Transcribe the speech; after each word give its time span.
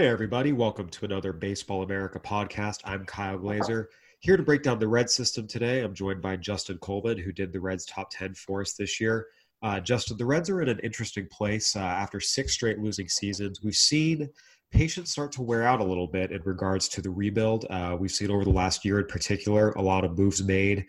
Hey, 0.00 0.08
everybody, 0.08 0.52
welcome 0.52 0.88
to 0.88 1.04
another 1.04 1.30
Baseball 1.30 1.82
America 1.82 2.18
podcast. 2.18 2.78
I'm 2.86 3.04
Kyle 3.04 3.36
Glaser. 3.36 3.90
Here 4.20 4.38
to 4.38 4.42
break 4.42 4.62
down 4.62 4.78
the 4.78 4.88
Red 4.88 5.10
system 5.10 5.46
today, 5.46 5.82
I'm 5.82 5.92
joined 5.92 6.22
by 6.22 6.36
Justin 6.36 6.78
Coleman, 6.78 7.18
who 7.18 7.32
did 7.32 7.52
the 7.52 7.60
Reds 7.60 7.84
top 7.84 8.08
10 8.10 8.32
for 8.32 8.62
us 8.62 8.72
this 8.72 8.98
year. 8.98 9.26
Uh, 9.62 9.78
Justin, 9.78 10.16
the 10.16 10.24
Reds 10.24 10.48
are 10.48 10.62
in 10.62 10.70
an 10.70 10.78
interesting 10.78 11.26
place 11.30 11.76
uh, 11.76 11.80
after 11.80 12.18
six 12.18 12.54
straight 12.54 12.78
losing 12.78 13.10
seasons. 13.10 13.62
We've 13.62 13.74
seen 13.74 14.30
patience 14.70 15.10
start 15.10 15.32
to 15.32 15.42
wear 15.42 15.62
out 15.64 15.80
a 15.80 15.84
little 15.84 16.06
bit 16.06 16.30
in 16.30 16.40
regards 16.44 16.88
to 16.88 17.02
the 17.02 17.10
rebuild. 17.10 17.66
Uh, 17.70 17.96
we've 17.98 18.10
seen 18.10 18.30
over 18.30 18.44
the 18.44 18.50
last 18.50 18.84
year 18.84 19.00
in 19.00 19.06
particular 19.06 19.70
a 19.72 19.82
lot 19.82 20.04
of 20.04 20.16
moves 20.16 20.42
made 20.42 20.86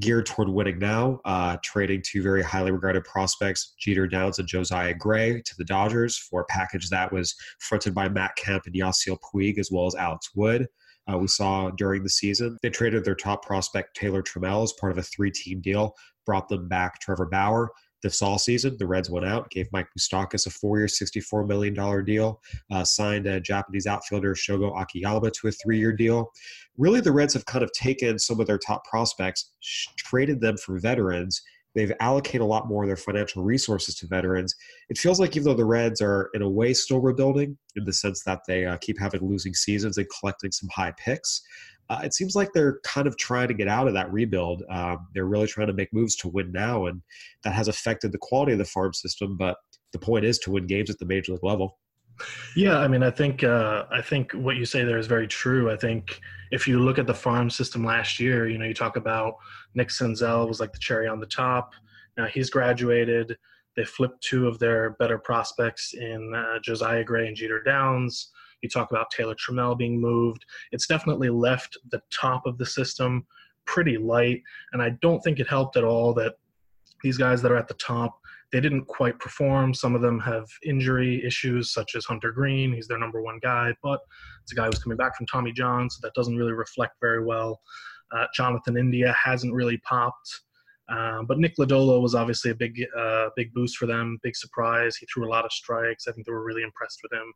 geared 0.00 0.26
toward 0.26 0.48
winning 0.48 0.78
now, 0.78 1.20
uh, 1.24 1.56
trading 1.62 2.02
two 2.02 2.22
very 2.22 2.42
highly 2.42 2.70
regarded 2.70 3.04
prospects, 3.04 3.74
Jeter 3.78 4.06
Downs 4.06 4.38
and 4.38 4.48
Josiah 4.48 4.94
Gray, 4.94 5.42
to 5.42 5.54
the 5.58 5.64
Dodgers 5.64 6.16
for 6.16 6.42
a 6.42 6.46
package 6.46 6.88
that 6.90 7.12
was 7.12 7.34
fronted 7.60 7.94
by 7.94 8.08
Matt 8.08 8.36
Kemp 8.36 8.66
and 8.66 8.74
Yasiel 8.74 9.18
Puig, 9.20 9.58
as 9.58 9.70
well 9.70 9.86
as 9.86 9.94
Alex 9.94 10.30
Wood. 10.34 10.68
Uh, 11.12 11.18
we 11.18 11.26
saw 11.26 11.70
during 11.70 12.02
the 12.02 12.08
season 12.08 12.56
they 12.62 12.70
traded 12.70 13.04
their 13.04 13.14
top 13.14 13.44
prospect 13.44 13.94
Taylor 13.94 14.22
Trammell 14.22 14.62
as 14.62 14.72
part 14.80 14.92
of 14.92 14.98
a 14.98 15.02
three-team 15.02 15.60
deal, 15.60 15.94
brought 16.24 16.48
them 16.48 16.68
back 16.68 17.00
Trevor 17.00 17.26
Bauer, 17.26 17.70
this 18.04 18.22
all 18.22 18.38
season. 18.38 18.76
The 18.78 18.86
Reds 18.86 19.10
went 19.10 19.26
out, 19.26 19.50
gave 19.50 19.72
Mike 19.72 19.88
Moustakas 19.98 20.46
a 20.46 20.50
four-year, 20.50 20.86
$64 20.86 21.48
million 21.48 22.04
deal, 22.04 22.40
uh, 22.70 22.84
signed 22.84 23.26
a 23.26 23.40
Japanese 23.40 23.86
outfielder 23.86 24.34
Shogo 24.34 24.80
Akiyama 24.80 25.30
to 25.32 25.48
a 25.48 25.50
three-year 25.50 25.92
deal. 25.92 26.30
Really, 26.78 27.00
the 27.00 27.10
Reds 27.10 27.34
have 27.34 27.46
kind 27.46 27.64
of 27.64 27.72
taken 27.72 28.18
some 28.18 28.38
of 28.38 28.46
their 28.46 28.58
top 28.58 28.84
prospects, 28.84 29.50
traded 29.96 30.40
them 30.40 30.56
for 30.56 30.78
veterans. 30.78 31.42
They've 31.74 31.92
allocated 31.98 32.42
a 32.42 32.46
lot 32.46 32.68
more 32.68 32.84
of 32.84 32.88
their 32.88 32.96
financial 32.96 33.42
resources 33.42 33.96
to 33.96 34.06
veterans. 34.06 34.54
It 34.88 34.98
feels 34.98 35.18
like 35.18 35.34
even 35.34 35.44
though 35.44 35.54
the 35.54 35.64
Reds 35.64 36.00
are 36.00 36.30
in 36.34 36.42
a 36.42 36.48
way 36.48 36.72
still 36.72 37.00
rebuilding, 37.00 37.58
in 37.74 37.84
the 37.84 37.92
sense 37.92 38.22
that 38.24 38.42
they 38.46 38.64
uh, 38.64 38.76
keep 38.76 39.00
having 39.00 39.26
losing 39.28 39.54
seasons 39.54 39.98
and 39.98 40.06
collecting 40.20 40.52
some 40.52 40.68
high 40.72 40.92
picks, 40.92 41.42
uh, 41.90 42.00
it 42.02 42.14
seems 42.14 42.34
like 42.34 42.52
they're 42.52 42.80
kind 42.84 43.06
of 43.06 43.16
trying 43.16 43.48
to 43.48 43.54
get 43.54 43.68
out 43.68 43.86
of 43.88 43.94
that 43.94 44.12
rebuild. 44.12 44.62
Um, 44.70 45.06
they're 45.14 45.26
really 45.26 45.46
trying 45.46 45.66
to 45.66 45.72
make 45.72 45.92
moves 45.92 46.16
to 46.16 46.28
win 46.28 46.50
now, 46.52 46.86
and 46.86 47.02
that 47.44 47.52
has 47.52 47.68
affected 47.68 48.12
the 48.12 48.18
quality 48.18 48.52
of 48.52 48.58
the 48.58 48.64
farm 48.64 48.92
system. 48.94 49.36
But 49.36 49.56
the 49.92 49.98
point 49.98 50.24
is 50.24 50.38
to 50.40 50.50
win 50.50 50.66
games 50.66 50.90
at 50.90 50.98
the 50.98 51.06
major 51.06 51.32
league 51.32 51.44
level. 51.44 51.78
Yeah, 52.56 52.78
I 52.78 52.88
mean, 52.88 53.02
I 53.02 53.10
think 53.10 53.42
uh, 53.42 53.84
I 53.90 54.00
think 54.00 54.32
what 54.32 54.56
you 54.56 54.64
say 54.64 54.84
there 54.84 54.98
is 54.98 55.06
very 55.06 55.26
true. 55.26 55.70
I 55.70 55.76
think 55.76 56.20
if 56.52 56.68
you 56.68 56.78
look 56.78 56.98
at 56.98 57.06
the 57.06 57.14
farm 57.14 57.50
system 57.50 57.84
last 57.84 58.20
year, 58.20 58.48
you 58.48 58.58
know, 58.58 58.64
you 58.64 58.74
talk 58.74 58.96
about 58.96 59.34
Nick 59.74 59.88
Senzel 59.88 60.46
was 60.46 60.60
like 60.60 60.72
the 60.72 60.78
cherry 60.78 61.08
on 61.08 61.20
the 61.20 61.26
top. 61.26 61.74
Now 62.16 62.26
he's 62.26 62.50
graduated. 62.50 63.36
They 63.76 63.84
flipped 63.84 64.22
two 64.22 64.46
of 64.46 64.60
their 64.60 64.90
better 65.00 65.18
prospects 65.18 65.94
in 65.94 66.32
uh, 66.34 66.60
Josiah 66.60 67.02
Gray 67.02 67.26
and 67.26 67.36
Jeter 67.36 67.60
Downs. 67.60 68.30
You 68.64 68.68
talk 68.68 68.90
about 68.90 69.10
Taylor 69.10 69.36
Trammell 69.36 69.78
being 69.78 70.00
moved. 70.00 70.44
It's 70.72 70.86
definitely 70.86 71.30
left 71.30 71.78
the 71.90 72.02
top 72.10 72.46
of 72.46 72.58
the 72.58 72.66
system 72.66 73.26
pretty 73.66 73.96
light, 73.96 74.42
and 74.72 74.82
I 74.82 74.90
don't 75.00 75.20
think 75.20 75.38
it 75.38 75.48
helped 75.48 75.76
at 75.76 75.84
all 75.84 76.12
that 76.14 76.34
these 77.02 77.16
guys 77.16 77.40
that 77.42 77.52
are 77.52 77.56
at 77.56 77.68
the 77.68 77.74
top 77.74 78.18
they 78.54 78.60
didn't 78.60 78.84
quite 78.84 79.18
perform. 79.18 79.74
Some 79.74 79.96
of 79.96 80.00
them 80.00 80.20
have 80.20 80.46
injury 80.64 81.20
issues, 81.26 81.72
such 81.72 81.96
as 81.96 82.04
Hunter 82.04 82.30
Greene. 82.30 82.72
He's 82.72 82.86
their 82.86 83.00
number 83.00 83.20
one 83.20 83.40
guy, 83.42 83.74
but 83.82 83.98
it's 84.44 84.52
a 84.52 84.54
guy 84.54 84.66
who's 84.66 84.78
coming 84.78 84.96
back 84.96 85.16
from 85.16 85.26
Tommy 85.26 85.52
John, 85.52 85.90
so 85.90 85.98
that 86.02 86.14
doesn't 86.14 86.36
really 86.36 86.52
reflect 86.52 86.94
very 87.00 87.24
well. 87.24 87.60
Uh, 88.12 88.26
Jonathan 88.32 88.76
India 88.76 89.12
hasn't 89.20 89.52
really 89.52 89.78
popped. 89.78 90.42
Um, 90.88 91.26
but 91.26 91.38
Nick 91.38 91.56
Lodolo 91.56 92.00
was 92.00 92.14
obviously 92.14 92.50
a 92.50 92.54
big, 92.54 92.84
uh, 92.96 93.30
big 93.36 93.52
boost 93.54 93.76
for 93.76 93.86
them, 93.86 94.18
big 94.22 94.36
surprise. 94.36 94.96
He 94.96 95.06
threw 95.06 95.26
a 95.26 95.30
lot 95.30 95.44
of 95.44 95.52
strikes. 95.52 96.06
I 96.06 96.12
think 96.12 96.26
they 96.26 96.32
were 96.32 96.44
really 96.44 96.62
impressed 96.62 97.00
with 97.02 97.12
him. 97.12 97.32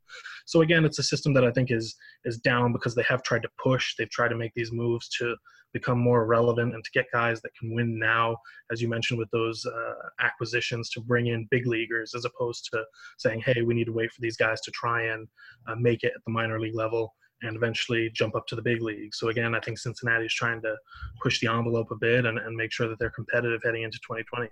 So 0.47 0.61
again, 0.61 0.85
it's 0.85 0.99
a 0.99 1.03
system 1.03 1.33
that 1.35 1.45
I 1.45 1.51
think 1.51 1.71
is 1.71 1.97
is 2.25 2.39
down 2.39 2.73
because 2.73 2.95
they 2.95 3.05
have 3.09 3.23
tried 3.23 3.43
to 3.43 3.51
push. 3.63 3.95
They've 3.97 4.11
tried 4.11 4.29
to 4.29 4.37
make 4.37 4.53
these 4.55 4.73
moves 4.73 5.09
to 5.21 5.37
become 5.73 5.99
more 5.99 6.27
relevant 6.27 6.75
and 6.75 6.83
to 6.83 6.91
get 6.93 7.07
guys 7.13 7.41
that 7.43 7.55
can 7.59 7.75
win 7.75 7.99
now, 7.99 8.37
as 8.73 8.81
you 8.81 8.89
mentioned 8.89 9.19
with 9.19 9.31
those 9.31 9.65
uh, 9.67 9.93
acquisitions, 10.21 10.89
to 10.91 11.01
bring 11.01 11.27
in 11.27 11.47
big 11.51 11.67
leaguers 11.67 12.15
as 12.15 12.25
opposed 12.25 12.69
to 12.73 12.83
saying, 13.19 13.43
hey, 13.45 13.63
we 13.63 13.75
need 13.75 13.85
to 13.85 13.93
wait 13.93 14.11
for 14.11 14.21
these 14.21 14.37
guys 14.37 14.61
to 14.63 14.71
try 14.71 15.03
and 15.03 15.29
uh, 15.67 15.75
make 15.77 16.05
it 16.05 16.13
at 16.15 16.25
the 16.27 16.33
minor 16.33 16.59
league 16.59 16.75
level 16.75 17.15
and 17.43 17.57
eventually 17.57 18.11
jump 18.13 18.35
up 18.35 18.47
to 18.49 18.57
the 18.57 18.63
big 18.63 18.83
league. 18.83 19.15
So 19.15 19.29
again, 19.29 19.55
I 19.55 19.61
think 19.61 19.79
Cincinnati 19.79 20.27
is 20.27 20.35
trying 20.35 20.61
to 20.63 20.75
push 21.23 21.41
the 21.41 21.49
envelope 21.49 21.91
a 21.91 21.97
bit 21.97 22.27
and, 22.27 22.39
and 22.39 22.57
make 22.57 22.73
sure 22.73 22.89
that 22.89 22.99
they're 22.99 23.11
competitive 23.11 23.61
heading 23.65 23.83
into 23.83 23.99
2020. 23.99 24.49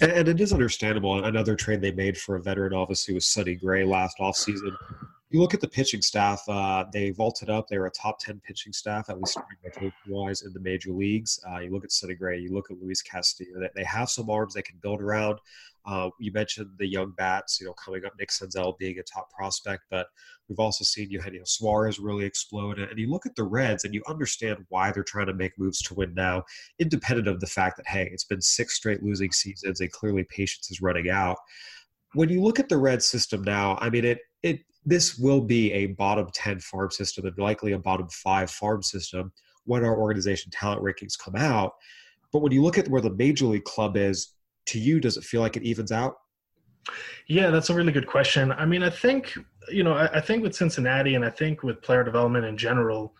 And, 0.00 0.28
it 0.28 0.40
is 0.40 0.52
understandable. 0.52 1.24
Another 1.24 1.54
trade 1.54 1.80
they 1.80 1.92
made 1.92 2.16
for 2.16 2.36
a 2.36 2.42
veteran, 2.42 2.72
obviously, 2.72 3.14
was 3.14 3.26
Sonny 3.26 3.54
Gray 3.54 3.84
last 3.84 4.18
offseason. 4.18 4.76
You 5.30 5.40
look 5.40 5.52
at 5.52 5.60
the 5.60 5.68
pitching 5.68 6.00
staff; 6.00 6.42
uh, 6.48 6.86
they 6.90 7.10
vaulted 7.10 7.50
up. 7.50 7.68
They 7.68 7.78
were 7.78 7.86
a 7.86 7.90
top 7.90 8.18
ten 8.18 8.40
pitching 8.46 8.72
staff, 8.72 9.10
at 9.10 9.18
least 9.18 9.38
wise, 10.06 10.42
in 10.42 10.54
the 10.54 10.60
major 10.60 10.90
leagues. 10.90 11.38
Uh, 11.48 11.58
you 11.58 11.70
look 11.70 11.84
at 11.84 11.92
Sonny 11.92 12.14
Gray, 12.14 12.38
you 12.38 12.52
look 12.52 12.70
at 12.70 12.80
Luis 12.80 13.02
Castillo. 13.02 13.60
They, 13.60 13.68
they 13.74 13.84
have 13.84 14.08
some 14.08 14.30
arms 14.30 14.54
they 14.54 14.62
can 14.62 14.78
build 14.82 15.02
around. 15.02 15.38
Uh, 15.86 16.10
you 16.18 16.32
mentioned 16.32 16.70
the 16.78 16.86
young 16.86 17.12
bats, 17.12 17.60
you 17.60 17.66
know, 17.66 17.72
coming 17.74 18.04
up, 18.04 18.12
Nick 18.18 18.30
Senzel 18.30 18.76
being 18.78 18.98
a 18.98 19.02
top 19.02 19.30
prospect, 19.30 19.84
but 19.90 20.08
we've 20.48 20.58
also 20.58 20.84
seen 20.84 21.10
Eugenio 21.10 21.42
Suarez 21.44 21.98
really 21.98 22.26
explode. 22.26 22.78
And 22.78 22.98
you 22.98 23.10
look 23.10 23.24
at 23.24 23.34
the 23.36 23.44
Reds 23.44 23.84
and 23.84 23.94
you 23.94 24.02
understand 24.06 24.66
why 24.68 24.92
they're 24.92 25.02
trying 25.02 25.28
to 25.28 25.34
make 25.34 25.58
moves 25.58 25.80
to 25.82 25.94
win 25.94 26.12
now, 26.12 26.44
independent 26.78 27.26
of 27.26 27.40
the 27.40 27.46
fact 27.46 27.78
that, 27.78 27.86
hey, 27.86 28.08
it's 28.12 28.24
been 28.24 28.42
six 28.42 28.74
straight 28.74 29.02
losing 29.02 29.32
seasons 29.32 29.80
and 29.80 29.90
clearly 29.90 30.24
patience 30.24 30.70
is 30.70 30.82
running 30.82 31.08
out. 31.08 31.38
When 32.12 32.28
you 32.28 32.42
look 32.42 32.58
at 32.58 32.68
the 32.68 32.76
Red 32.76 33.02
system 33.02 33.42
now, 33.42 33.78
I 33.80 33.88
mean, 33.88 34.04
it, 34.04 34.18
it, 34.42 34.60
this 34.88 35.18
will 35.18 35.40
be 35.40 35.72
a 35.72 35.86
bottom 35.86 36.28
10 36.32 36.60
farm 36.60 36.90
system 36.90 37.26
and 37.26 37.36
likely 37.38 37.72
a 37.72 37.78
bottom 37.78 38.08
five 38.08 38.50
farm 38.50 38.82
system 38.82 39.32
when 39.64 39.84
our 39.84 39.96
organization 39.98 40.50
talent 40.50 40.82
rankings 40.82 41.18
come 41.18 41.36
out. 41.36 41.74
But 42.32 42.40
when 42.40 42.52
you 42.52 42.62
look 42.62 42.78
at 42.78 42.88
where 42.88 43.02
the 43.02 43.14
major 43.14 43.46
league 43.46 43.64
club 43.64 43.96
is, 43.96 44.34
to 44.66 44.78
you, 44.78 45.00
does 45.00 45.16
it 45.16 45.24
feel 45.24 45.40
like 45.40 45.56
it 45.56 45.62
evens 45.62 45.92
out? 45.92 46.16
Yeah, 47.26 47.50
that's 47.50 47.70
a 47.70 47.74
really 47.74 47.92
good 47.92 48.06
question. 48.06 48.52
I 48.52 48.64
mean, 48.64 48.82
I 48.82 48.90
think 48.90 49.34
you 49.70 49.82
know, 49.82 49.92
I, 49.92 50.06
I, 50.06 50.20
think 50.20 50.42
with 50.42 50.54
Cincinnati 50.54 51.14
and 51.14 51.24
I 51.24 51.30
think 51.30 51.62
with 51.62 51.82
player 51.82 52.02
development 52.02 52.46
in 52.46 52.56
general, 52.56 53.14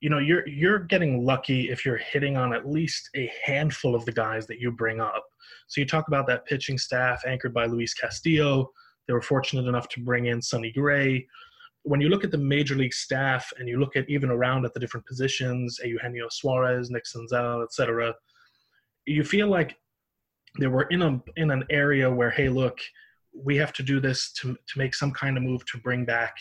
you 0.00 0.10
know, 0.10 0.18
you're 0.18 0.46
you're 0.46 0.80
getting 0.80 1.24
lucky 1.24 1.70
if 1.70 1.84
you're 1.84 1.96
hitting 1.96 2.36
on 2.36 2.52
at 2.52 2.68
least 2.68 3.08
a 3.16 3.30
handful 3.42 3.94
of 3.94 4.04
the 4.04 4.12
guys 4.12 4.46
that 4.48 4.60
you 4.60 4.70
bring 4.70 5.00
up. 5.00 5.24
So 5.68 5.80
you 5.80 5.86
talk 5.86 6.08
about 6.08 6.26
that 6.26 6.44
pitching 6.44 6.76
staff 6.76 7.22
anchored 7.26 7.54
by 7.54 7.66
Luis 7.66 7.94
Castillo. 7.94 8.70
They 9.06 9.12
were 9.12 9.22
fortunate 9.22 9.66
enough 9.66 9.88
to 9.90 10.00
bring 10.00 10.26
in 10.26 10.40
Sonny 10.40 10.72
Gray. 10.72 11.26
When 11.82 12.00
you 12.00 12.08
look 12.08 12.24
at 12.24 12.30
the 12.30 12.38
major 12.38 12.74
league 12.74 12.94
staff 12.94 13.52
and 13.58 13.68
you 13.68 13.78
look 13.78 13.96
at 13.96 14.08
even 14.08 14.30
around 14.30 14.64
at 14.64 14.72
the 14.72 14.80
different 14.80 15.06
positions, 15.06 15.78
Eugenio 15.84 16.28
Suarez, 16.30 16.90
Nick 16.90 17.04
Senzel, 17.04 17.62
etc., 17.62 18.14
you 19.06 19.22
feel 19.22 19.48
like 19.48 19.76
they 20.58 20.66
were 20.66 20.86
in 20.90 21.02
a 21.02 21.20
in 21.36 21.50
an 21.50 21.64
area 21.68 22.10
where 22.10 22.30
hey 22.30 22.48
look 22.48 22.78
we 23.34 23.56
have 23.56 23.72
to 23.72 23.82
do 23.82 24.00
this 24.00 24.32
to 24.32 24.56
to 24.66 24.78
make 24.78 24.94
some 24.94 25.10
kind 25.10 25.36
of 25.36 25.42
move 25.42 25.64
to 25.66 25.78
bring 25.78 26.04
back 26.04 26.36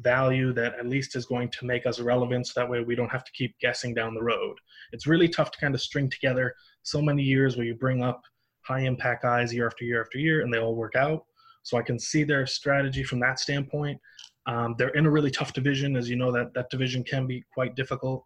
value 0.00 0.52
that 0.52 0.78
at 0.78 0.86
least 0.86 1.16
is 1.16 1.26
going 1.26 1.48
to 1.50 1.64
make 1.64 1.86
us 1.86 1.98
relevant 1.98 2.46
so 2.46 2.52
that 2.60 2.68
way 2.68 2.80
we 2.80 2.94
don't 2.94 3.10
have 3.10 3.24
to 3.24 3.32
keep 3.32 3.58
guessing 3.58 3.94
down 3.94 4.14
the 4.14 4.22
road. 4.22 4.56
It's 4.92 5.06
really 5.06 5.28
tough 5.28 5.50
to 5.50 5.58
kind 5.58 5.74
of 5.74 5.80
string 5.80 6.08
together 6.08 6.54
so 6.82 7.02
many 7.02 7.22
years 7.22 7.56
where 7.56 7.66
you 7.66 7.74
bring 7.74 8.02
up 8.02 8.22
high 8.60 8.80
impact 8.80 9.22
guys 9.22 9.52
year 9.52 9.66
after 9.66 9.84
year 9.84 10.00
after 10.00 10.18
year 10.18 10.42
and 10.42 10.52
they 10.52 10.58
all 10.58 10.76
work 10.76 10.94
out. 10.94 11.24
So 11.68 11.76
I 11.76 11.82
can 11.82 11.98
see 11.98 12.24
their 12.24 12.46
strategy 12.46 13.04
from 13.04 13.20
that 13.20 13.38
standpoint. 13.38 14.00
Um, 14.46 14.74
they're 14.78 14.88
in 15.00 15.04
a 15.04 15.10
really 15.10 15.30
tough 15.30 15.52
division, 15.52 15.96
as 15.96 16.08
you 16.08 16.16
know 16.16 16.32
that 16.32 16.54
that 16.54 16.70
division 16.70 17.04
can 17.04 17.26
be 17.26 17.44
quite 17.52 17.76
difficult 17.76 18.24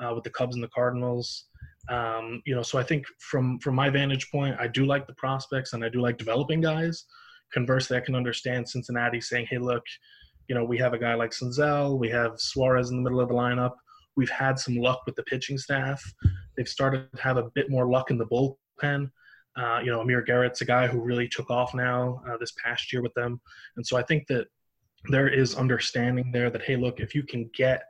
uh, 0.00 0.14
with 0.14 0.22
the 0.22 0.30
Cubs 0.30 0.54
and 0.54 0.62
the 0.62 0.68
Cardinals. 0.68 1.46
Um, 1.88 2.40
you 2.46 2.54
know, 2.54 2.62
so 2.62 2.78
I 2.78 2.84
think 2.84 3.04
from 3.18 3.58
from 3.58 3.74
my 3.74 3.90
vantage 3.90 4.30
point, 4.30 4.54
I 4.60 4.68
do 4.68 4.84
like 4.86 5.08
the 5.08 5.14
prospects 5.14 5.72
and 5.72 5.84
I 5.84 5.88
do 5.88 6.00
like 6.00 6.18
developing 6.18 6.60
guys. 6.60 7.04
Conversely, 7.52 7.96
I 7.96 8.00
can 8.00 8.14
understand 8.14 8.68
Cincinnati 8.68 9.20
saying, 9.20 9.48
"Hey, 9.50 9.58
look, 9.58 9.82
you 10.46 10.54
know, 10.54 10.64
we 10.64 10.78
have 10.78 10.94
a 10.94 10.98
guy 10.98 11.14
like 11.14 11.32
Senzel, 11.32 11.98
we 11.98 12.10
have 12.10 12.38
Suarez 12.38 12.90
in 12.90 12.96
the 12.96 13.02
middle 13.02 13.20
of 13.20 13.28
the 13.28 13.34
lineup. 13.34 13.74
We've 14.16 14.30
had 14.30 14.56
some 14.56 14.76
luck 14.76 15.02
with 15.04 15.16
the 15.16 15.24
pitching 15.24 15.58
staff. 15.58 16.00
They've 16.56 16.68
started 16.68 17.10
to 17.16 17.22
have 17.22 17.38
a 17.38 17.50
bit 17.56 17.70
more 17.70 17.88
luck 17.88 18.12
in 18.12 18.18
the 18.18 18.26
bullpen. 18.26 19.10
Uh, 19.56 19.80
you 19.84 19.90
know, 19.90 20.00
Amir 20.00 20.22
Garrett's 20.22 20.62
a 20.62 20.64
guy 20.64 20.86
who 20.86 21.00
really 21.00 21.28
took 21.28 21.50
off 21.50 21.74
now 21.74 22.20
uh, 22.28 22.36
this 22.38 22.52
past 22.62 22.92
year 22.92 23.02
with 23.02 23.14
them, 23.14 23.40
and 23.76 23.86
so 23.86 23.96
I 23.96 24.02
think 24.02 24.26
that 24.28 24.46
there 25.10 25.28
is 25.28 25.54
understanding 25.54 26.32
there 26.32 26.50
that 26.50 26.62
hey, 26.62 26.76
look, 26.76 27.00
if 27.00 27.14
you 27.14 27.22
can 27.22 27.50
get 27.54 27.82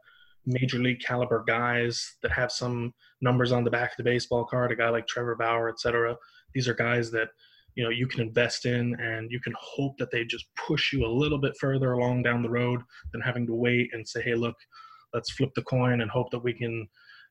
major 0.46 0.78
league 0.78 1.00
caliber 1.00 1.43
guys 1.46 2.16
that 2.22 2.31
have 2.31 2.52
some 2.52 2.93
numbers 3.22 3.50
on 3.50 3.64
the 3.64 3.70
back 3.70 3.93
of 3.93 3.96
the 3.96 4.02
baseball 4.02 4.44
card, 4.44 4.72
a 4.72 4.76
guy 4.76 4.90
like 4.90 5.06
Trevor 5.06 5.37
Bauer, 5.37 5.69
et 5.69 5.81
cetera, 5.81 6.16
these 6.52 6.69
are 6.69 6.75
guys 6.75 7.11
that 7.12 7.28
you 7.75 7.82
know 7.82 7.90
you 7.90 8.06
can 8.06 8.20
invest 8.20 8.66
in 8.66 8.94
and 9.00 9.31
you 9.31 9.40
can 9.40 9.55
hope 9.58 9.96
that 9.99 10.11
they 10.11 10.25
just 10.25 10.46
push 10.55 10.93
you 10.93 11.05
a 11.05 11.08
little 11.08 11.38
bit 11.38 11.56
further 11.61 11.93
along 11.93 12.22
down 12.22 12.43
the 12.43 12.50
road 12.50 12.81
than 13.12 13.20
having 13.20 13.46
to 13.46 13.55
wait 13.55 13.90
and 13.93 14.06
say 14.06 14.22
hey 14.22 14.34
look 14.34 14.56
let's 15.12 15.32
flip 15.32 15.50
the 15.55 15.62
coin 15.62 16.00
and 16.00 16.11
hope 16.11 16.31
that 16.31 16.43
we 16.43 16.52
can 16.52 16.87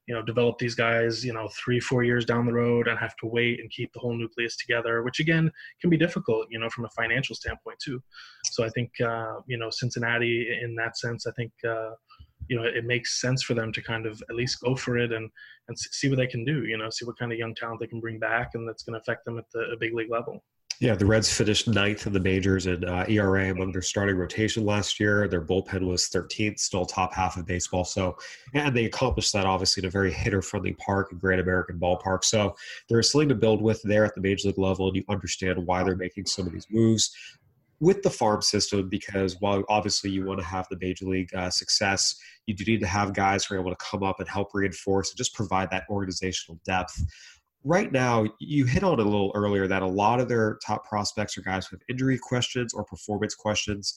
you 0.07 0.13
know 0.13 0.21
develop 0.21 0.57
these 0.57 0.75
guys 0.75 1.23
you 1.23 1.33
know 1.33 1.47
three 1.49 1.79
four 1.79 2.03
years 2.03 2.25
down 2.25 2.45
the 2.45 2.53
road 2.53 2.87
and 2.87 2.99
have 2.99 3.15
to 3.17 3.25
wait 3.25 3.59
and 3.59 3.69
keep 3.71 3.91
the 3.93 3.99
whole 3.99 4.15
nucleus 4.15 4.57
together 4.57 5.03
which 5.03 5.19
again 5.19 5.51
can 5.79 5.89
be 5.89 5.97
difficult 5.97 6.47
you 6.49 6.59
know 6.59 6.69
from 6.69 6.85
a 6.85 6.89
financial 6.89 7.35
standpoint 7.35 7.77
too. 7.79 8.01
So 8.51 8.63
i 8.63 8.69
think 8.69 8.91
uh, 9.01 9.35
you 9.47 9.57
know 9.57 9.69
cincinnati 9.69 10.59
in 10.61 10.75
that 10.75 10.97
sense 10.97 11.25
i 11.27 11.31
think 11.31 11.51
uh, 11.67 11.91
you 12.49 12.57
know 12.57 12.63
it 12.63 12.85
makes 12.85 13.21
sense 13.21 13.41
for 13.43 13.53
them 13.53 13.71
to 13.71 13.81
kind 13.81 14.05
of 14.05 14.21
at 14.29 14.35
least 14.35 14.61
go 14.61 14.75
for 14.75 14.97
it 14.97 15.11
and 15.11 15.29
and 15.67 15.79
see 15.79 16.09
what 16.09 16.17
they 16.17 16.27
can 16.27 16.43
do 16.43 16.65
you 16.65 16.77
know 16.77 16.89
see 16.89 17.05
what 17.05 17.17
kind 17.17 17.31
of 17.31 17.37
young 17.37 17.55
talent 17.55 17.79
they 17.79 17.87
can 17.87 18.01
bring 18.01 18.19
back 18.19 18.51
and 18.53 18.67
that's 18.67 18.83
going 18.83 18.93
to 18.93 18.99
affect 18.99 19.25
them 19.25 19.37
at 19.37 19.45
the 19.53 19.77
big 19.79 19.93
league 19.93 20.11
level 20.11 20.43
yeah, 20.83 20.95
the 20.95 21.05
Reds 21.05 21.31
finished 21.31 21.69
ninth 21.69 22.07
in 22.07 22.11
the 22.11 22.19
majors 22.19 22.67
in 22.67 22.83
uh, 22.83 23.05
ERA 23.07 23.51
among 23.51 23.71
their 23.71 23.81
starting 23.81 24.17
rotation 24.17 24.65
last 24.65 24.99
year. 24.99 25.29
Their 25.29 25.39
bullpen 25.39 25.87
was 25.87 26.09
13th, 26.09 26.59
still 26.59 26.85
top 26.85 27.13
half 27.13 27.37
of 27.37 27.45
baseball. 27.45 27.85
So, 27.85 28.17
and 28.53 28.75
they 28.75 28.83
accomplished 28.83 29.31
that 29.31 29.45
obviously 29.45 29.83
in 29.83 29.87
a 29.87 29.89
very 29.89 30.11
hitter-friendly 30.11 30.73
park 30.73 31.13
in 31.13 31.19
Great 31.19 31.39
American 31.39 31.79
Ballpark. 31.79 32.25
So, 32.25 32.57
there's 32.89 33.13
something 33.13 33.29
to 33.29 33.35
build 33.35 33.61
with 33.61 33.81
there 33.83 34.03
at 34.03 34.13
the 34.13 34.19
major 34.19 34.49
league 34.49 34.57
level, 34.57 34.87
and 34.87 34.97
you 34.97 35.05
understand 35.07 35.65
why 35.65 35.85
they're 35.85 35.95
making 35.95 36.25
some 36.25 36.47
of 36.47 36.51
these 36.51 36.67
moves 36.69 37.15
with 37.79 38.01
the 38.01 38.09
farm 38.09 38.41
system 38.41 38.89
because 38.89 39.37
while 39.39 39.63
obviously 39.69 40.09
you 40.09 40.25
want 40.25 40.39
to 40.39 40.45
have 40.45 40.67
the 40.69 40.77
major 40.81 41.05
league 41.05 41.33
uh, 41.33 41.49
success, 41.49 42.15
you 42.45 42.53
do 42.53 42.63
need 42.65 42.79
to 42.79 42.87
have 42.87 43.13
guys 43.13 43.45
who 43.45 43.55
are 43.55 43.59
able 43.59 43.71
to 43.71 43.77
come 43.77 44.03
up 44.03 44.19
and 44.19 44.27
help 44.27 44.49
reinforce 44.53 45.11
and 45.11 45.17
just 45.17 45.33
provide 45.33 45.69
that 45.69 45.83
organizational 45.89 46.59
depth 46.65 47.01
right 47.63 47.91
now, 47.91 48.25
you 48.39 48.65
hit 48.65 48.83
on 48.83 48.99
it 48.99 48.99
a 48.99 49.09
little 49.09 49.31
earlier 49.35 49.67
that 49.67 49.81
a 49.81 49.87
lot 49.87 50.19
of 50.19 50.27
their 50.27 50.57
top 50.65 50.87
prospects 50.87 51.37
are 51.37 51.41
guys 51.41 51.71
with 51.71 51.81
injury 51.89 52.17
questions 52.17 52.73
or 52.73 52.83
performance 52.83 53.35
questions. 53.35 53.95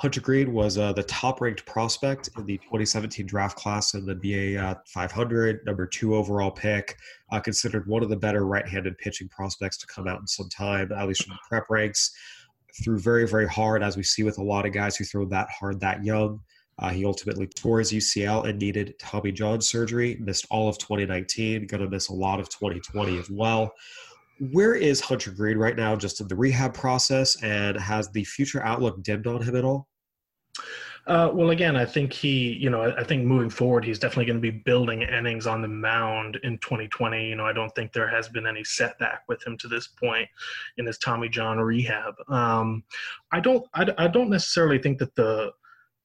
Hunter 0.00 0.20
Greene 0.22 0.54
was 0.54 0.78
uh, 0.78 0.94
the 0.94 1.02
top 1.02 1.42
ranked 1.42 1.66
prospect 1.66 2.30
in 2.38 2.46
the 2.46 2.56
2017 2.58 3.26
draft 3.26 3.58
class 3.58 3.92
in 3.92 4.06
the 4.06 4.14
BA 4.14 4.58
uh, 4.58 4.74
500, 4.86 5.60
number 5.66 5.86
two 5.86 6.14
overall 6.14 6.50
pick, 6.50 6.96
uh, 7.32 7.38
considered 7.38 7.86
one 7.86 8.02
of 8.02 8.08
the 8.08 8.16
better 8.16 8.46
right 8.46 8.66
handed 8.66 8.96
pitching 8.96 9.28
prospects 9.28 9.76
to 9.76 9.86
come 9.86 10.08
out 10.08 10.18
in 10.18 10.26
some 10.26 10.48
time, 10.48 10.90
at 10.92 11.06
least 11.06 11.24
from 11.24 11.34
the 11.34 11.38
prep 11.46 11.68
ranks. 11.68 12.14
Threw 12.82 12.98
very, 12.98 13.28
very 13.28 13.46
hard, 13.46 13.82
as 13.82 13.98
we 13.98 14.02
see 14.02 14.22
with 14.22 14.38
a 14.38 14.42
lot 14.42 14.64
of 14.64 14.72
guys 14.72 14.96
who 14.96 15.04
throw 15.04 15.26
that 15.26 15.50
hard 15.50 15.80
that 15.80 16.02
young. 16.02 16.40
Uh, 16.80 16.88
he 16.88 17.04
ultimately 17.04 17.46
tore 17.46 17.78
his 17.78 17.92
UCL 17.92 18.48
and 18.48 18.58
needed 18.58 18.94
Tommy 18.98 19.30
John 19.30 19.60
surgery. 19.60 20.16
Missed 20.20 20.46
all 20.50 20.68
of 20.68 20.78
2019. 20.78 21.66
Going 21.66 21.82
to 21.82 21.88
miss 21.88 22.08
a 22.08 22.14
lot 22.14 22.40
of 22.40 22.48
2020 22.48 23.18
as 23.18 23.30
well. 23.30 23.72
Where 24.52 24.74
is 24.74 25.02
Hunter 25.02 25.30
Greene 25.30 25.58
right 25.58 25.76
now, 25.76 25.94
just 25.94 26.22
in 26.22 26.28
the 26.28 26.34
rehab 26.34 26.72
process, 26.72 27.40
and 27.42 27.76
has 27.76 28.10
the 28.10 28.24
future 28.24 28.64
outlook 28.64 29.02
dimmed 29.02 29.26
on 29.26 29.42
him 29.42 29.54
at 29.54 29.64
all? 29.64 29.86
Uh, 31.06 31.30
well, 31.32 31.50
again, 31.50 31.76
I 31.76 31.84
think 31.84 32.12
he, 32.12 32.52
you 32.54 32.70
know, 32.70 32.94
I 32.96 33.04
think 33.04 33.24
moving 33.24 33.50
forward, 33.50 33.84
he's 33.84 33.98
definitely 33.98 34.26
going 34.26 34.36
to 34.36 34.40
be 34.40 34.62
building 34.64 35.02
innings 35.02 35.46
on 35.46 35.62
the 35.62 35.68
mound 35.68 36.38
in 36.42 36.58
2020. 36.58 37.26
You 37.26 37.36
know, 37.36 37.46
I 37.46 37.52
don't 37.52 37.74
think 37.74 37.92
there 37.92 38.08
has 38.08 38.28
been 38.28 38.46
any 38.46 38.64
setback 38.64 39.22
with 39.28 39.44
him 39.46 39.56
to 39.58 39.68
this 39.68 39.88
point 39.88 40.28
in 40.76 40.86
his 40.86 40.98
Tommy 40.98 41.28
John 41.28 41.58
rehab. 41.58 42.14
Um, 42.28 42.84
I 43.32 43.40
don't, 43.40 43.66
I, 43.74 43.86
I 43.98 44.08
don't 44.08 44.30
necessarily 44.30 44.78
think 44.78 44.98
that 44.98 45.14
the 45.16 45.52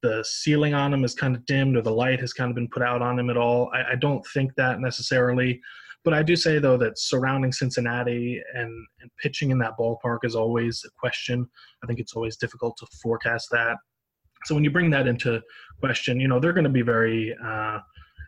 the 0.06 0.24
ceiling 0.24 0.72
on 0.72 0.92
him 0.92 1.04
is 1.04 1.14
kind 1.14 1.34
of 1.34 1.44
dimmed 1.46 1.76
or 1.76 1.82
the 1.82 1.90
light 1.90 2.20
has 2.20 2.32
kind 2.32 2.50
of 2.50 2.54
been 2.54 2.68
put 2.68 2.82
out 2.82 3.02
on 3.02 3.18
him 3.18 3.28
at 3.28 3.36
all. 3.36 3.70
I, 3.74 3.92
I 3.92 3.94
don't 3.96 4.24
think 4.32 4.54
that 4.56 4.80
necessarily. 4.80 5.60
But 6.04 6.14
I 6.14 6.22
do 6.22 6.36
say 6.36 6.60
though 6.60 6.76
that 6.76 6.98
surrounding 6.98 7.52
Cincinnati 7.52 8.40
and, 8.54 8.70
and 9.00 9.10
pitching 9.20 9.50
in 9.50 9.58
that 9.58 9.76
ballpark 9.78 10.18
is 10.22 10.36
always 10.36 10.84
a 10.86 10.90
question. 10.96 11.48
I 11.82 11.86
think 11.88 11.98
it's 11.98 12.14
always 12.14 12.36
difficult 12.36 12.76
to 12.78 12.86
forecast 13.02 13.48
that. 13.50 13.76
So 14.44 14.54
when 14.54 14.62
you 14.62 14.70
bring 14.70 14.90
that 14.90 15.08
into 15.08 15.42
question, 15.80 16.20
you 16.20 16.28
know 16.28 16.38
they're 16.38 16.52
going 16.52 16.62
to 16.62 16.70
be 16.70 16.82
very 16.82 17.36
uh, 17.44 17.80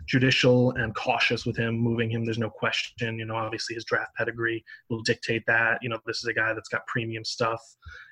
judicial 0.09 0.73
and 0.73 0.93
cautious 0.97 1.47
with 1.47 1.57
him, 1.57 1.79
moving 1.79 2.11
him. 2.11 2.25
There's 2.25 2.39
no 2.39 2.51
question. 2.51 3.21
You 3.21 3.27
know, 3.27 3.37
obviously 3.37 3.77
his 3.77 3.85
draft 3.85 4.13
pedigree 4.17 4.65
will 4.91 5.03
dictate 5.03 5.45
that. 5.47 5.79
You 5.81 5.91
know, 5.91 5.99
this 6.07 6.19
is 6.19 6.25
a 6.25 6.33
guy 6.33 6.55
that's 6.55 6.69
got 6.69 6.85
premium 6.89 7.25
stuff, 7.25 7.63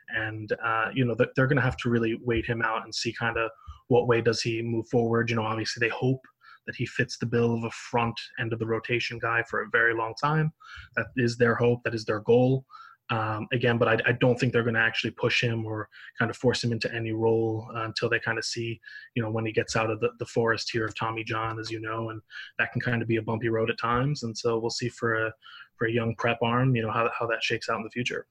and 0.08 0.52
uh, 0.64 0.88
you 0.94 1.04
know 1.04 1.14
they're 1.14 1.46
going 1.46 1.56
to 1.56 1.62
have 1.62 1.76
to 1.78 1.90
really 1.90 2.18
wait 2.22 2.46
him 2.46 2.62
out 2.62 2.84
and 2.84 2.94
see 2.94 3.12
kind 3.12 3.36
of 3.36 3.50
what 3.88 4.08
way 4.08 4.20
does 4.20 4.40
he 4.40 4.62
move 4.62 4.88
forward. 4.88 5.30
You 5.30 5.36
know, 5.36 5.42
obviously 5.42 5.86
they 5.86 5.92
hope 5.92 6.20
that 6.66 6.76
he 6.76 6.86
fits 6.86 7.16
the 7.18 7.26
bill 7.26 7.54
of 7.54 7.64
a 7.64 7.70
front 7.70 8.18
end 8.40 8.52
of 8.52 8.58
the 8.58 8.66
rotation 8.66 9.18
guy 9.18 9.42
for 9.48 9.62
a 9.62 9.70
very 9.70 9.94
long 9.94 10.14
time. 10.20 10.52
That 10.96 11.06
is 11.16 11.36
their 11.36 11.54
hope. 11.54 11.82
That 11.84 11.94
is 11.94 12.04
their 12.04 12.20
goal 12.20 12.64
um, 13.10 13.46
again, 13.52 13.78
but 13.78 13.88
I, 13.88 14.10
I, 14.10 14.12
don't 14.12 14.38
think 14.38 14.52
they're 14.52 14.64
going 14.64 14.74
to 14.74 14.80
actually 14.80 15.12
push 15.12 15.40
him 15.40 15.64
or 15.64 15.88
kind 16.18 16.28
of 16.28 16.36
force 16.36 16.64
him 16.64 16.72
into 16.72 16.92
any 16.92 17.12
role 17.12 17.68
uh, 17.76 17.84
until 17.84 18.08
they 18.08 18.18
kind 18.18 18.36
of 18.36 18.44
see, 18.44 18.80
you 19.14 19.22
know, 19.22 19.30
when 19.30 19.46
he 19.46 19.52
gets 19.52 19.76
out 19.76 19.90
of 19.90 20.00
the, 20.00 20.10
the 20.18 20.26
forest 20.26 20.70
here 20.72 20.84
of 20.84 20.98
Tommy 20.98 21.22
John, 21.22 21.60
as 21.60 21.70
you 21.70 21.80
know, 21.80 22.10
and 22.10 22.20
that 22.58 22.72
can 22.72 22.80
kind 22.80 23.02
of 23.02 23.08
be 23.08 23.16
a 23.16 23.22
bumpy 23.22 23.48
road 23.48 23.70
at 23.70 23.78
times. 23.78 24.24
And 24.24 24.36
so 24.36 24.58
we'll 24.58 24.70
see 24.70 24.88
for 24.88 25.26
a 25.26 25.32
for 25.76 25.86
a 25.86 25.92
young 25.92 26.16
prep 26.16 26.38
arm, 26.42 26.74
you 26.74 26.82
know, 26.82 26.90
how 26.90 27.08
how 27.16 27.26
that 27.26 27.44
shakes 27.44 27.68
out 27.68 27.76
in 27.76 27.84
the 27.84 27.90
future. 27.90 28.26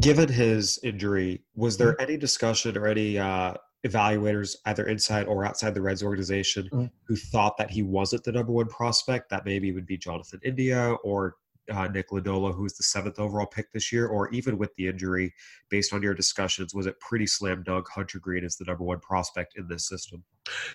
Given 0.00 0.28
his 0.28 0.78
injury, 0.82 1.42
was 1.54 1.76
there 1.76 1.92
mm-hmm. 1.92 2.02
any 2.02 2.16
discussion 2.16 2.76
or 2.76 2.86
any 2.86 3.18
uh, 3.18 3.54
evaluators, 3.86 4.56
either 4.66 4.86
inside 4.86 5.26
or 5.26 5.44
outside 5.44 5.74
the 5.74 5.82
Reds 5.82 6.02
organization, 6.02 6.68
mm-hmm. 6.72 6.86
who 7.06 7.16
thought 7.16 7.56
that 7.58 7.70
he 7.70 7.82
wasn't 7.82 8.24
the 8.24 8.32
number 8.32 8.52
one 8.52 8.68
prospect? 8.68 9.30
That 9.30 9.44
maybe 9.44 9.72
would 9.72 9.86
be 9.86 9.96
Jonathan 9.96 10.40
India 10.44 10.92
or 11.04 11.36
uh, 11.70 11.88
Nick 11.88 12.10
Lodolo, 12.10 12.54
who's 12.54 12.74
the 12.74 12.82
seventh 12.82 13.18
overall 13.18 13.46
pick 13.46 13.72
this 13.72 13.92
year, 13.92 14.06
or 14.06 14.28
even 14.30 14.58
with 14.58 14.74
the 14.76 14.86
injury, 14.86 15.32
based 15.70 15.92
on 15.92 16.02
your 16.02 16.14
discussions, 16.14 16.74
was 16.74 16.86
it 16.86 16.98
pretty 17.00 17.26
slam 17.26 17.62
dunk 17.62 17.88
Hunter 17.88 18.18
Greene 18.18 18.44
is 18.44 18.56
the 18.56 18.64
number 18.64 18.84
one 18.84 19.00
prospect 19.00 19.54
in 19.56 19.66
this 19.68 19.88
system? 19.88 20.22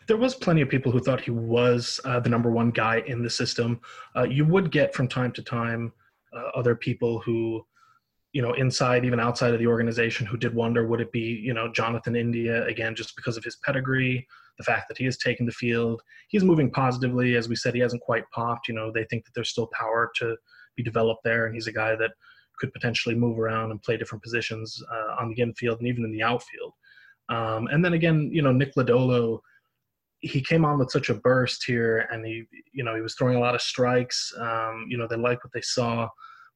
There 0.08 0.18
was 0.18 0.36
plenty 0.36 0.62
of 0.62 0.70
people 0.70 0.92
who 0.92 1.00
thought 1.00 1.22
he 1.22 1.32
was 1.32 2.00
uh, 2.06 2.20
the 2.20 2.30
number 2.30 2.52
one 2.52 2.72
guy 2.72 3.04
in 3.08 3.24
the 3.24 3.30
system. 3.30 3.80
Uh, 4.16 4.24
you 4.24 4.46
would 4.46 4.72
get 4.72 4.94
from 4.94 5.08
time 5.08 5.32
to 5.34 5.42
time 5.42 5.94
uh, 6.34 6.50
other 6.56 6.76
people 6.76 7.20
who, 7.20 7.66
you 8.34 8.42
know, 8.42 8.54
inside 8.54 9.04
even 9.04 9.20
outside 9.20 9.54
of 9.54 9.60
the 9.60 9.68
organization, 9.68 10.26
who 10.26 10.38
did 10.38 10.56
wonder 10.56 10.88
would 10.88 11.02
it 11.02 11.12
be, 11.12 11.42
you 11.44 11.54
know, 11.54 11.72
Jonathan 11.72 12.16
India 12.16 12.66
again, 12.66 12.96
just 12.96 13.16
because 13.16 13.36
of 13.36 13.44
his 13.44 13.58
pedigree, 13.58 14.26
the 14.58 14.64
fact 14.64 14.88
that 14.88 14.98
he 14.98 15.06
has 15.06 15.18
taken 15.18 15.46
the 15.46 15.52
field, 15.52 16.02
he's 16.30 16.44
moving 16.44 16.72
positively. 16.72 17.36
As 17.36 17.50
we 17.50 17.56
said, 17.56 17.74
he 17.74 17.82
hasn't 17.82 18.02
quite 18.02 18.24
popped. 18.32 18.68
You 18.68 18.76
know, 18.76 18.92
they 18.92 19.06
think 19.06 19.26
that 19.26 19.32
there's 19.36 19.50
still 19.50 19.70
power 19.74 20.12
to 20.18 20.38
be 20.76 20.84
developed 20.84 21.24
there, 21.24 21.46
and 21.46 21.56
he's 21.56 21.68
a 21.68 21.74
guy 21.74 21.96
that 21.96 22.12
could 22.58 22.72
potentially 22.74 23.16
move 23.16 23.40
around 23.40 23.72
and 23.72 23.82
play 23.82 23.98
different 23.98 24.24
positions 24.24 24.82
uh, 24.92 25.16
on 25.20 25.34
the 25.34 25.42
infield 25.42 25.80
and 25.80 25.88
even 25.88 26.06
in 26.06 26.12
the 26.12 26.24
outfield. 26.24 26.74
Um, 27.30 27.68
and 27.68 27.84
then 27.84 27.94
again, 27.94 28.30
you 28.32 28.42
know, 28.42 28.52
Nick 28.52 28.76
Lodolo, 28.76 29.40
he 30.20 30.42
came 30.42 30.64
on 30.64 30.78
with 30.78 30.92
such 30.92 31.10
a 31.10 31.16
burst 31.16 31.64
here, 31.66 32.08
and 32.12 32.26
he, 32.26 32.44
you 32.72 32.84
know, 32.84 32.96
he 32.96 33.02
was 33.02 33.16
throwing 33.16 33.36
a 33.36 33.40
lot 33.40 33.56
of 33.56 33.62
strikes. 33.62 34.32
Um, 34.40 34.86
you 34.88 34.98
know, 34.98 35.08
they 35.08 35.16
liked 35.16 35.44
what 35.44 35.54
they 35.54 35.62
saw, 35.62 36.08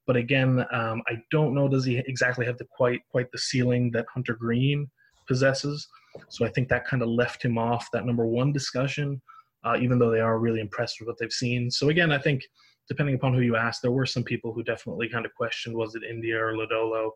but 0.08 0.16
again, 0.16 0.66
um, 0.72 1.02
I 1.08 1.22
don't 1.32 1.54
know 1.54 1.68
does 1.68 1.86
he 1.86 1.98
exactly 2.08 2.46
have 2.46 2.58
the 2.58 2.66
quite 2.66 3.02
quite 3.10 3.32
the 3.32 3.38
ceiling 3.38 3.92
that 3.92 4.06
Hunter 4.14 4.36
Greene 4.36 4.90
possesses. 5.28 5.88
So 6.30 6.46
I 6.46 6.50
think 6.50 6.70
that 6.70 6.86
kind 6.86 7.02
of 7.02 7.10
left 7.10 7.44
him 7.44 7.58
off 7.58 7.90
that 7.92 8.06
number 8.06 8.26
one 8.26 8.54
discussion, 8.54 9.22
uh, 9.64 9.78
even 9.82 10.00
though 10.00 10.12
they 10.12 10.22
are 10.22 10.40
really 10.40 10.62
impressed 10.62 11.00
with 11.00 11.08
what 11.08 11.18
they've 11.20 11.32
seen. 11.32 11.70
So 11.70 11.90
again, 11.90 12.12
I 12.12 12.20
think 12.20 12.44
depending 12.88 13.16
upon 13.16 13.34
who 13.34 13.42
you 13.42 13.56
ask, 13.56 13.82
there 13.82 13.92
were 13.92 14.06
some 14.06 14.24
people 14.24 14.54
who 14.54 14.64
definitely 14.64 15.10
kind 15.10 15.26
of 15.26 15.34
questioned 15.34 15.76
was 15.76 15.96
it 15.96 16.04
India 16.04 16.38
or 16.38 16.54
Lodolo, 16.54 17.10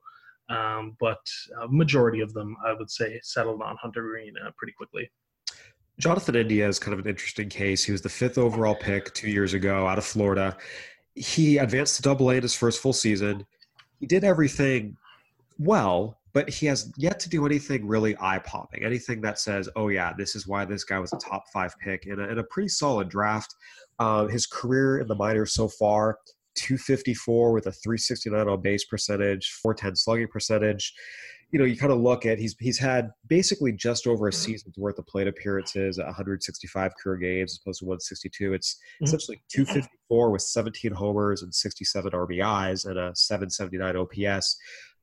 um, 0.49 0.97
but 0.99 1.21
a 1.61 1.67
majority 1.67 2.21
of 2.21 2.33
them, 2.33 2.57
I 2.65 2.73
would 2.73 2.89
say, 2.89 3.19
settled 3.23 3.61
on 3.61 3.77
Hunter 3.77 4.01
Greene 4.01 4.33
uh, 4.45 4.51
pretty 4.57 4.73
quickly. 4.73 5.09
Jonathan 5.99 6.35
India 6.35 6.67
is 6.67 6.79
kind 6.79 6.93
of 6.93 7.05
an 7.05 7.09
interesting 7.09 7.49
case. 7.49 7.83
He 7.83 7.91
was 7.91 8.01
the 8.01 8.09
fifth 8.09 8.37
overall 8.37 8.75
pick 8.75 9.13
two 9.13 9.29
years 9.29 9.53
ago 9.53 9.85
out 9.85 9.97
of 9.97 10.05
Florida. 10.05 10.55
He 11.15 11.57
advanced 11.57 11.97
to 11.97 12.01
double 12.01 12.29
A 12.29 12.35
in 12.35 12.41
his 12.41 12.55
first 12.55 12.81
full 12.81 12.93
season. 12.93 13.45
He 13.99 14.05
did 14.05 14.23
everything 14.23 14.95
well, 15.57 16.19
but 16.33 16.49
he 16.49 16.65
has 16.67 16.91
yet 16.97 17.19
to 17.21 17.29
do 17.29 17.45
anything 17.45 17.87
really 17.87 18.15
eye 18.19 18.39
popping, 18.39 18.83
anything 18.83 19.21
that 19.21 19.39
says, 19.39 19.67
oh, 19.75 19.89
yeah, 19.89 20.13
this 20.17 20.35
is 20.35 20.47
why 20.47 20.65
this 20.65 20.83
guy 20.83 20.99
was 20.99 21.11
a 21.11 21.17
top 21.17 21.43
five 21.51 21.73
pick 21.79 22.05
in 22.05 22.19
a, 22.19 22.27
in 22.27 22.39
a 22.39 22.43
pretty 22.43 22.69
solid 22.69 23.09
draft. 23.09 23.53
Uh, 23.97 24.27
his 24.27 24.45
career 24.45 24.99
in 24.99 25.07
the 25.07 25.15
minors 25.15 25.53
so 25.53 25.67
far 25.67 26.17
254 26.55 27.51
with 27.51 27.67
a 27.67 27.71
369 27.71 28.47
on 28.47 28.61
base 28.61 28.85
percentage, 28.85 29.51
410 29.61 29.95
slugging 29.95 30.27
percentage 30.27 30.93
you 31.51 31.57
know, 31.57 31.65
you 31.65 31.77
kind 31.77 31.91
of 31.91 31.99
look 31.99 32.25
at 32.25 32.37
he's 32.37 32.55
he's 32.59 32.77
had 32.77 33.09
basically 33.27 33.71
just 33.71 34.05
over 34.05 34.27
a 34.27 34.33
season's 34.33 34.77
worth 34.77 34.99
of 34.99 35.07
plate 35.07 35.27
appearances, 35.27 35.97
165 35.97 36.91
career 37.01 37.17
games 37.17 37.53
as 37.53 37.59
opposed 37.63 37.79
to 37.79 37.85
162. 37.85 38.53
It's 38.53 38.73
mm-hmm. 38.75 39.05
essentially 39.05 39.41
254 39.49 40.31
with 40.31 40.41
17 40.41 40.91
homers 40.91 41.41
and 41.41 41.53
67 41.53 42.11
RBIs 42.11 42.85
and 42.85 42.99
a 42.99 43.15
779 43.15 43.95
OPS. 43.95 44.57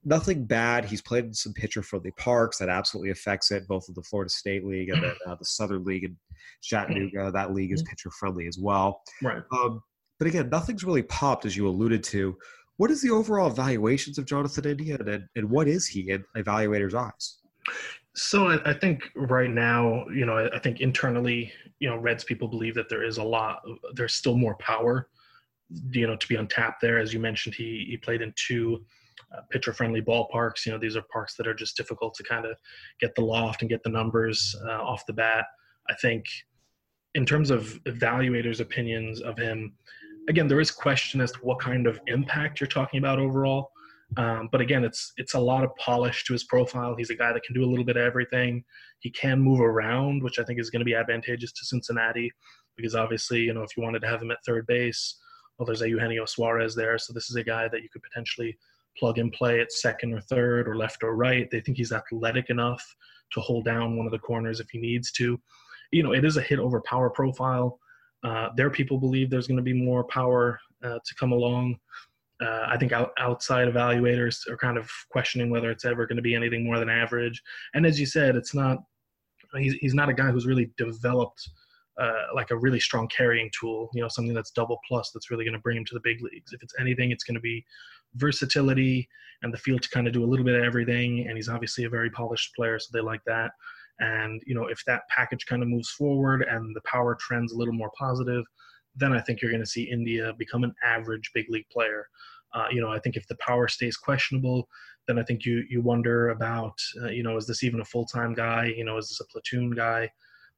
Nothing 0.05 0.45
bad. 0.45 0.85
He's 0.85 1.03
played 1.03 1.25
in 1.25 1.35
some 1.35 1.53
pitcher-friendly 1.53 2.13
parks 2.13 2.59
that 2.59 2.69
absolutely 2.69 3.11
affects 3.11 3.51
it, 3.51 3.67
both 3.67 3.87
in 3.89 3.95
the 3.95 4.03
Florida 4.03 4.31
State 4.31 4.65
League 4.65 4.91
and 4.91 5.03
then 5.03 5.15
uh, 5.27 5.35
the 5.35 5.45
Southern 5.45 5.83
League 5.83 6.05
in 6.05 6.17
Chattanooga. 6.63 7.33
That 7.33 7.55
league 7.55 7.73
is 7.73 7.83
mm-hmm. 7.83 7.91
pitcher-friendly 7.91 8.47
as 8.47 8.57
well. 8.57 9.03
Right. 9.21 9.43
Um, 9.51 9.83
but 10.21 10.29
again, 10.29 10.49
nothing's 10.49 10.85
really 10.85 11.03
popped, 11.03 11.45
as 11.45 11.57
you 11.57 11.67
alluded 11.67 12.05
to. 12.05 12.37
What 12.77 12.91
is 12.91 13.01
the 13.01 13.11
overall 13.11 13.51
evaluations 13.51 14.19
of 14.19 14.27
Jonathan 14.27 14.67
India, 14.67 14.97
and, 14.99 15.29
and 15.35 15.51
what 15.51 15.67
is 15.69 15.87
he 15.87 16.11
in 16.11 16.25
evaluators' 16.37 16.95
eyes? 16.95 17.39
So 18.15 18.49
I, 18.49 18.71
I 18.71 18.75
think 18.75 19.11
right 19.15 19.51
now, 19.51 20.07
you 20.09 20.25
know, 20.25 20.39
I, 20.39 20.55
I 20.57 20.59
think 20.59 20.81
internally, 20.81 21.53
you 21.81 21.89
know, 21.89 21.97
Reds 21.97 22.25
people 22.25 22.49
believe 22.49 22.75
that 22.75 22.89
there 22.89 23.03
is 23.03 23.19
a 23.19 23.23
lot, 23.23 23.63
there's 23.95 24.15
still 24.15 24.37
more 24.37 24.57
power, 24.57 25.09
you 25.91 26.07
know, 26.07 26.17
to 26.17 26.29
be 26.29 26.37
untapped 26.37 26.81
there. 26.81 26.99
As 26.99 27.13
you 27.13 27.21
mentioned, 27.21 27.55
he 27.55 27.87
he 27.91 27.97
played 27.97 28.23
in 28.23 28.33
two 28.37 28.85
uh, 29.35 29.41
pitcher-friendly 29.51 30.03
ballparks. 30.03 30.65
You 30.65 30.73
know, 30.73 30.79
these 30.79 30.97
are 30.97 31.03
parks 31.13 31.35
that 31.37 31.47
are 31.47 31.55
just 31.55 31.77
difficult 31.77 32.15
to 32.15 32.23
kind 32.23 32.47
of 32.47 32.57
get 33.01 33.15
the 33.15 33.23
loft 33.23 33.63
and 33.63 33.69
get 33.69 33.83
the 33.83 33.91
numbers 33.91 34.55
uh, 34.67 34.83
off 34.83 35.05
the 35.07 35.13
bat. 35.13 35.47
I 35.91 35.95
think 35.95 36.25
in 37.15 37.27
terms 37.27 37.51
of 37.51 37.81
evaluators' 37.85 38.61
opinions 38.61 39.21
of 39.21 39.39
him, 39.39 39.75
again, 40.29 40.49
there 40.49 40.61
is 40.61 40.71
question 40.71 41.21
as 41.21 41.33
to 41.33 41.39
what 41.39 41.61
kind 41.61 41.87
of 41.87 42.01
impact 42.07 42.61
you're 42.61 42.67
talking 42.69 42.99
about 42.99 43.19
overall. 43.19 43.71
Um, 44.17 44.49
but 44.53 44.61
again, 44.61 44.85
it's 44.85 45.13
it's 45.17 45.35
a 45.35 45.39
lot 45.39 45.65
of 45.65 45.75
polish 45.77 46.25
to 46.25 46.33
his 46.33 46.45
profile. 46.45 46.95
He's 46.97 47.11
a 47.11 47.17
guy 47.17 47.33
that 47.33 47.43
can 47.43 47.55
do 47.55 47.65
a 47.65 47.67
little 47.71 47.85
bit 47.85 47.97
of 47.97 48.03
everything. 48.05 48.65
He 49.01 49.11
can 49.11 49.41
move 49.41 49.61
around, 49.61 50.23
which 50.23 50.39
I 50.39 50.45
think 50.45 50.61
is 50.61 50.71
going 50.71 50.81
to 50.81 50.85
be 50.85 50.95
advantageous 50.95 51.53
to 51.53 51.65
Cincinnati, 51.65 52.31
because 52.77 52.95
obviously, 52.95 53.41
you 53.41 53.53
know, 53.53 53.63
if 53.63 53.77
you 53.77 53.83
wanted 53.83 54.01
to 54.03 54.09
have 54.09 54.23
him 54.23 54.31
at 54.31 54.39
third 54.47 54.67
base, 54.67 55.17
well, 55.59 55.67
there's 55.67 55.81
Eugenio 55.81 56.25
Suarez 56.25 56.75
there, 56.75 56.99
so 56.99 57.13
this 57.13 57.31
is 57.31 57.37
a 57.37 57.43
guy 57.43 57.69
that 57.69 57.83
you 57.83 57.89
could 57.89 58.03
potentially 58.03 58.57
plug 58.97 59.19
and 59.19 59.33
play 59.33 59.61
at 59.61 59.73
second 59.73 60.15
or 60.15 60.21
third 60.21 60.69
or 60.69 60.77
left 60.77 61.03
or 61.03 61.17
right. 61.17 61.51
They 61.51 61.61
think 61.61 61.77
he's 61.77 61.93
athletic 61.93 62.49
enough 62.49 62.83
to 63.33 63.41
hold 63.41 63.65
down 63.65 63.97
one 63.97 64.07
of 64.07 64.13
the 64.13 64.19
corners 64.19 64.61
if 64.61 64.71
he 64.71 64.79
needs 64.79 65.11
to. 65.13 65.41
You 65.91 66.03
know, 66.03 66.13
it 66.13 66.25
is 66.25 66.37
a 66.37 66.43
hit 66.43 66.59
over 66.59 66.81
power 66.83 67.11
profile. 67.11 67.79
Uh, 68.27 68.49
their 68.57 68.71
people 68.71 68.99
believe 68.99 69.31
there's 69.31 69.47
going 69.47 69.57
to 69.57 69.63
be 69.63 69.73
more 69.73 70.03
power 70.05 70.59
uh, 70.83 70.99
to 71.05 71.15
come 71.15 71.31
along. 71.31 71.77
Uh, 72.43 72.67
I 72.69 72.77
think 72.77 72.91
out, 72.93 73.13
outside 73.19 73.69
evaluators 73.69 74.37
are 74.51 74.57
kind 74.57 74.77
of 74.77 74.91
questioning 75.11 75.49
whether 75.49 75.71
it's 75.71 75.85
ever 75.85 76.07
going 76.07 76.17
to 76.17 76.23
be 76.23 76.35
anything 76.35 76.65
more 76.65 76.79
than 76.81 76.91
average. 76.91 77.41
And 77.75 77.87
as 77.87 78.01
you 78.01 78.07
said, 78.07 78.35
it's 78.35 78.55
not. 78.55 78.79
He's 79.57 79.75
he's 79.75 79.95
not 79.95 80.09
a 80.09 80.13
guy 80.13 80.31
who's 80.33 80.45
really 80.45 80.71
developed 80.77 81.49
uh, 81.99 82.25
like 82.35 82.51
a 82.51 82.57
really 82.57 82.81
strong 82.81 83.07
carrying 83.09 83.49
tool. 83.59 83.91
You 83.95 84.03
know, 84.03 84.09
something 84.09 84.35
that's 84.35 84.51
double 84.51 84.81
plus 84.89 85.13
that's 85.15 85.31
really 85.31 85.45
going 85.45 85.55
to 85.55 85.61
bring 85.61 85.79
him 85.79 85.85
to 85.85 85.95
the 85.95 86.01
big 86.03 86.21
leagues. 86.21 86.53
If 86.53 86.63
it's 86.63 86.75
anything, 86.81 87.13
it's 87.13 87.25
going 87.25 87.37
to 87.37 87.41
be 87.41 87.65
versatility 88.17 89.09
and 89.43 89.55
the 89.55 89.59
field 89.59 89.83
to 89.83 89.91
kind 89.91 90.09
of 90.09 90.13
do 90.13 90.25
a 90.25 90.27
little 90.27 90.45
bit 90.45 90.57
of 90.57 90.65
everything. 90.65 91.27
And 91.29 91.37
he's 91.37 91.49
obviously 91.49 91.85
a 91.85 91.89
very 91.89 92.11
polished 92.11 92.55
player, 92.57 92.79
so 92.81 92.89
they 92.93 93.01
like 93.01 93.23
that. 93.27 93.53
And 94.01 94.43
you 94.47 94.55
know, 94.55 94.67
if 94.67 94.83
that 94.87 95.03
package 95.15 95.47
kind 95.47 95.63
of 95.63 95.69
moves 95.69 95.91
forward 95.91 96.43
and 96.43 96.75
the 96.75 96.83
power 96.83 97.17
trends 97.19 97.53
a 97.53 97.57
little 97.57 97.75
more 97.75 97.91
positive, 97.99 98.45
then 98.95 99.13
I 99.13 99.21
think 99.21 99.41
you're 99.41 99.51
going 99.51 99.63
to 99.63 99.69
see 99.69 99.85
India 99.85 100.33
become 100.39 100.65
an 100.65 100.75
average 100.85 101.31
big 101.35 101.47
league 101.51 101.69
player. 101.71 102.07
Uh, 102.55 102.67
you 102.71 102.81
know, 102.81 102.91
I 102.91 102.99
think 102.99 103.17
if 103.17 103.27
the 103.27 103.37
power 103.37 103.69
stays 103.69 103.97
questionable, 103.97 104.69
then 105.07 105.19
I 105.19 105.23
think 105.23 105.45
you 105.45 105.65
you 105.69 105.83
wonder 105.83 106.31
about, 106.31 106.79
uh, 107.03 107.09
you 107.09 107.23
know, 107.23 107.37
is 107.37 107.47
this 107.47 107.63
even 107.63 107.81
a 107.81 107.85
full 107.85 108.07
time 108.07 108.35
guy? 108.35 108.73
You 108.77 108.85
know, 108.85 108.97
is 108.99 109.09
this 109.09 109.21
a 109.21 109.27
platoon 109.27 109.71
guy? 109.71 110.11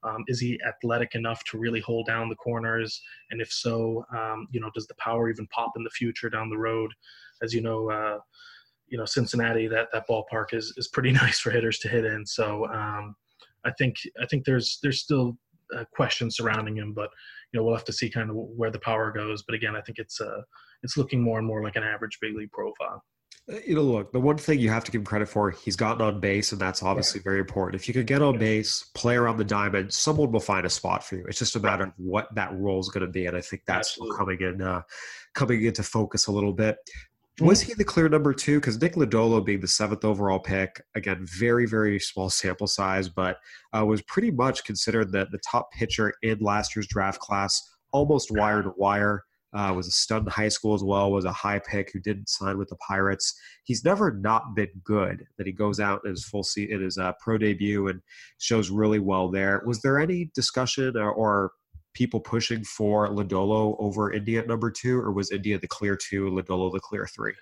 Um, 0.05 0.23
is 0.29 0.39
he 0.39 0.61
athletic 0.67 1.17
enough 1.17 1.43
to 1.45 1.59
really 1.59 1.81
hold 1.81 2.07
down 2.07 2.29
the 2.29 2.37
corners? 2.37 3.03
And 3.31 3.41
if 3.41 3.53
so, 3.53 4.05
um, 4.17 4.47
you 4.53 4.61
know, 4.61 4.71
does 4.73 4.87
the 4.87 4.95
power 4.95 5.29
even 5.29 5.49
pop 5.49 5.73
in 5.77 5.83
the 5.83 5.91
future 5.91 6.31
down 6.31 6.51
the 6.51 6.57
road? 6.57 6.93
As 7.43 7.53
you 7.53 7.61
know, 7.61 7.91
uh, 7.91 8.19
you 8.87 8.99
know 8.99 9.05
Cincinnati, 9.05 9.67
that 9.69 9.89
that 9.93 10.09
ballpark 10.09 10.53
is 10.53 10.73
is 10.77 10.89
pretty 10.89 11.13
nice 11.23 11.39
for 11.39 11.51
hitters 11.51 11.79
to 11.81 11.89
hit 11.89 12.05
in. 12.05 12.25
So 12.25 12.67
um, 12.69 13.15
I 13.69 13.73
think 13.79 13.97
I 14.21 14.27
think 14.27 14.45
there's 14.45 14.79
there's 14.83 15.01
still 15.01 15.37
uh, 15.77 15.85
questions 15.95 16.37
surrounding 16.37 16.77
him, 16.77 16.93
but 16.93 17.11
you 17.53 17.59
know 17.59 17.65
we'll 17.65 17.77
have 17.77 17.85
to 17.87 17.93
see 17.93 18.11
kind 18.11 18.31
of 18.31 18.37
where 18.37 18.71
the 18.71 18.81
power 18.81 19.13
goes. 19.13 19.43
But 19.43 19.55
again, 19.55 19.77
I 19.77 19.81
think 19.83 19.99
it's 19.99 20.21
uh 20.21 20.43
it's 20.83 20.97
looking 20.97 21.23
more 21.23 21.39
and 21.39 21.47
more 21.47 21.63
like 21.63 21.77
an 21.77 21.85
average 21.85 22.19
big 22.21 22.37
league 22.37 22.53
profile. 22.53 23.03
Uh, 23.51 23.57
you 23.67 23.75
know, 23.75 23.83
look, 23.83 24.13
the 24.13 24.21
one 24.21 24.37
thing 24.37 24.59
you 24.59 24.69
have 24.69 24.85
to 24.85 24.93
give 24.93 25.01
him 25.01 25.07
credit 25.07 25.29
for, 25.29 25.51
he's 25.51 25.77
gotten 25.77 26.03
on 26.03 26.21
base, 26.21 26.53
and 26.53 26.61
that's 26.61 26.83
obviously 26.83 27.21
yeah. 27.21 27.25
very 27.25 27.41
important. 27.41 27.81
If 27.81 27.89
you 27.89 27.95
can 27.95 28.05
get 28.05 28.21
on 28.21 28.39
base, 28.39 28.91
play 28.95 29.17
around 29.17 29.39
the 29.39 29.45
diamond, 29.45 29.93
someone 29.93 30.31
will 30.31 30.41
find 30.41 30.67
a 30.67 30.71
spot 30.71 31.03
for 31.03 31.17
you. 31.17 31.25
It's 31.29 31.39
just 31.39 31.57
a 31.57 31.61
matter 31.61 31.85
of 31.85 31.93
what 31.97 32.35
that 32.35 32.53
role 32.59 32.81
is 32.81 32.89
going 32.89 33.07
to 33.07 33.13
be, 33.13 33.27
and 33.27 33.37
I 33.37 33.41
think 33.41 33.63
that's 33.67 33.99
coming 34.17 34.39
in, 34.41 34.61
uh, 34.61 34.83
coming 35.35 35.65
into 35.65 35.83
focus 35.83 36.27
a 36.27 36.33
little 36.33 36.53
bit. 36.53 36.77
Was 37.41 37.61
he 37.61 37.75
the 37.75 37.85
clear 37.85 38.09
number 38.09 38.35
two? 38.35 38.59
Because 38.59 38.81
Nick 38.81 38.95
Lodolo 38.95 39.45
being 39.45 39.61
the 39.61 39.69
seventh 39.69 40.05
overall 40.05 40.41
pick, 40.41 40.83
again, 40.97 41.25
very, 41.25 41.67
very 41.67 42.01
small 42.01 42.31
sample 42.31 42.67
size, 42.67 43.09
but 43.09 43.39
uh, 43.77 43.85
was 43.85 44.03
pretty 44.03 44.33
much 44.33 44.65
considered 44.65 45.13
the, 45.13 45.29
the 45.31 45.39
top 45.39 45.71
pitcher 45.71 46.13
in 46.23 46.39
last 46.41 46.75
year's 46.75 46.89
draft 46.89 47.21
class, 47.21 47.63
almost 47.93 48.31
wire 48.33 48.63
to 48.63 48.73
wire. 48.77 49.25
Uh, 49.55 49.73
was 49.75 49.87
a 49.87 49.91
stud 49.91 50.25
in 50.25 50.29
high 50.31 50.49
school 50.49 50.75
as 50.75 50.85
well, 50.85 51.11
was 51.11 51.25
a 51.25 51.33
high 51.33 51.59
pick 51.59 51.91
who 51.91 52.01
didn't 52.01 52.29
sign 52.29 52.59
with 52.59 52.69
the 52.69 52.77
Pirates. 52.77 53.35
He's 53.65 53.83
never 53.83 54.13
not 54.13 54.55
been 54.55 54.69
good. 54.85 55.25
That 55.39 55.47
he 55.47 55.55
goes 55.55 55.81
out 55.81 56.03
in 56.05 56.11
his 56.11 56.27
full 56.27 56.43
seat 56.43 56.69
in 56.69 56.83
his 56.83 56.99
uh, 56.99 57.13
pro 57.19 57.39
debut 57.39 57.89
and 57.89 58.03
shows 58.37 58.69
really 58.69 58.99
well 58.99 59.31
there. 59.31 59.63
Was 59.65 59.81
there 59.81 59.99
any 59.99 60.31
discussion 60.35 60.99
or, 60.99 61.11
or 61.11 61.53
people 61.95 62.21
pushing 62.21 62.65
for 62.65 63.09
Lodolo 63.09 63.77
over 63.79 64.13
India 64.13 64.41
at 64.41 64.47
number 64.47 64.71
two, 64.71 64.99
or 64.99 65.13
was 65.13 65.31
India 65.31 65.59
the 65.59 65.69
clear 65.69 65.97
two, 65.97 66.31
Lodolo 66.31 66.73
the 66.73 66.81
clear 66.81 67.07
three? 67.07 67.35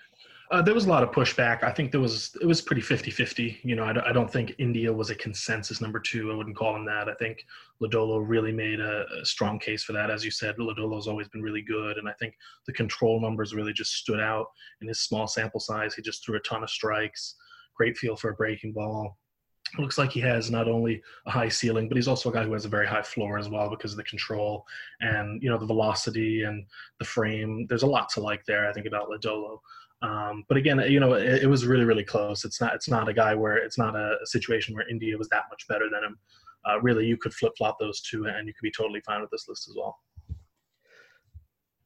Uh, 0.49 0.61
there 0.61 0.73
was 0.73 0.85
a 0.85 0.89
lot 0.89 1.03
of 1.03 1.11
pushback. 1.11 1.61
I 1.61 1.71
think 1.71 1.91
there 1.91 1.99
was 1.99 2.35
it 2.41 2.45
was 2.45 2.61
pretty 2.61 2.81
50-50. 2.81 3.57
You 3.63 3.75
know, 3.75 3.83
I, 3.83 4.13
don't 4.13 4.31
think 4.31 4.55
India 4.59 4.91
was 4.91 5.09
a 5.09 5.15
consensus 5.15 5.81
number 5.81 5.99
two. 5.99 6.31
I 6.31 6.35
wouldn't 6.35 6.55
call 6.55 6.73
him 6.73 6.85
that. 6.85 7.09
I 7.09 7.15
think 7.15 7.45
Lodolo 7.81 8.23
really 8.25 8.53
made 8.53 8.79
a, 8.79 9.05
a 9.21 9.25
strong 9.25 9.59
case 9.59 9.83
for 9.83 9.91
that. 9.91 10.09
As 10.09 10.23
you 10.23 10.31
said, 10.31 10.55
Lodolo's 10.57 11.07
always 11.07 11.27
been 11.27 11.41
really 11.41 11.63
good, 11.63 11.97
and 11.97 12.07
I 12.07 12.13
think 12.13 12.33
the 12.65 12.71
control 12.71 13.19
numbers 13.19 13.53
really 13.53 13.73
just 13.73 13.95
stood 13.95 14.21
out 14.21 14.47
in 14.81 14.87
his 14.87 15.01
small 15.01 15.27
sample 15.27 15.59
size. 15.59 15.95
He 15.95 16.01
just 16.01 16.25
threw 16.25 16.37
a 16.37 16.41
ton 16.41 16.63
of 16.63 16.69
strikes, 16.69 17.35
great 17.75 17.97
feel 17.97 18.15
for 18.15 18.29
a 18.29 18.35
breaking 18.35 18.71
ball 18.71 19.17
looks 19.77 19.97
like 19.97 20.11
he 20.11 20.19
has 20.21 20.49
not 20.49 20.67
only 20.67 21.01
a 21.25 21.31
high 21.31 21.49
ceiling, 21.49 21.87
but 21.87 21.97
he's 21.97 22.07
also 22.07 22.29
a 22.29 22.33
guy 22.33 22.43
who 22.43 22.53
has 22.53 22.65
a 22.65 22.69
very 22.69 22.87
high 22.87 23.01
floor 23.01 23.37
as 23.37 23.49
well 23.49 23.69
because 23.69 23.91
of 23.91 23.97
the 23.97 24.03
control 24.03 24.65
and 25.01 25.41
you 25.41 25.49
know 25.49 25.57
the 25.57 25.65
velocity 25.65 26.43
and 26.43 26.65
the 26.99 27.05
frame. 27.05 27.65
There's 27.67 27.83
a 27.83 27.87
lot 27.87 28.09
to 28.09 28.21
like 28.21 28.45
there. 28.45 28.69
I 28.69 28.73
think 28.73 28.85
about 28.85 29.09
Lodolo. 29.09 29.59
Um, 30.01 30.43
but 30.47 30.57
again, 30.57 30.79
you 30.87 30.99
know, 30.99 31.13
it, 31.13 31.43
it, 31.43 31.47
was 31.47 31.65
really 31.65 31.85
really 31.85 32.03
close. 32.03 32.45
It's 32.45 32.61
not 32.61 32.75
it's 32.75 32.89
not 32.89 33.09
a 33.09 33.13
guy 33.13 33.33
where 33.33 33.57
it's 33.57 33.77
not 33.77 33.95
a, 33.95 34.17
a 34.21 34.25
situation 34.25 34.75
where 34.75 34.87
India 34.87 35.17
was 35.17 35.29
that 35.29 35.45
much 35.49 35.67
better 35.67 35.89
than 35.91 36.03
him. 36.03 36.19
Uh, 36.67 36.79
really, 36.81 37.05
you 37.05 37.17
could 37.17 37.33
flip 37.33 37.53
flop 37.57 37.77
those 37.79 38.01
two, 38.01 38.25
and 38.25 38.47
you 38.47 38.53
could 38.53 38.63
be 38.63 38.71
totally 38.71 39.01
fine 39.05 39.21
with 39.21 39.31
this 39.31 39.45
list 39.47 39.67
as 39.69 39.75
well. 39.75 39.97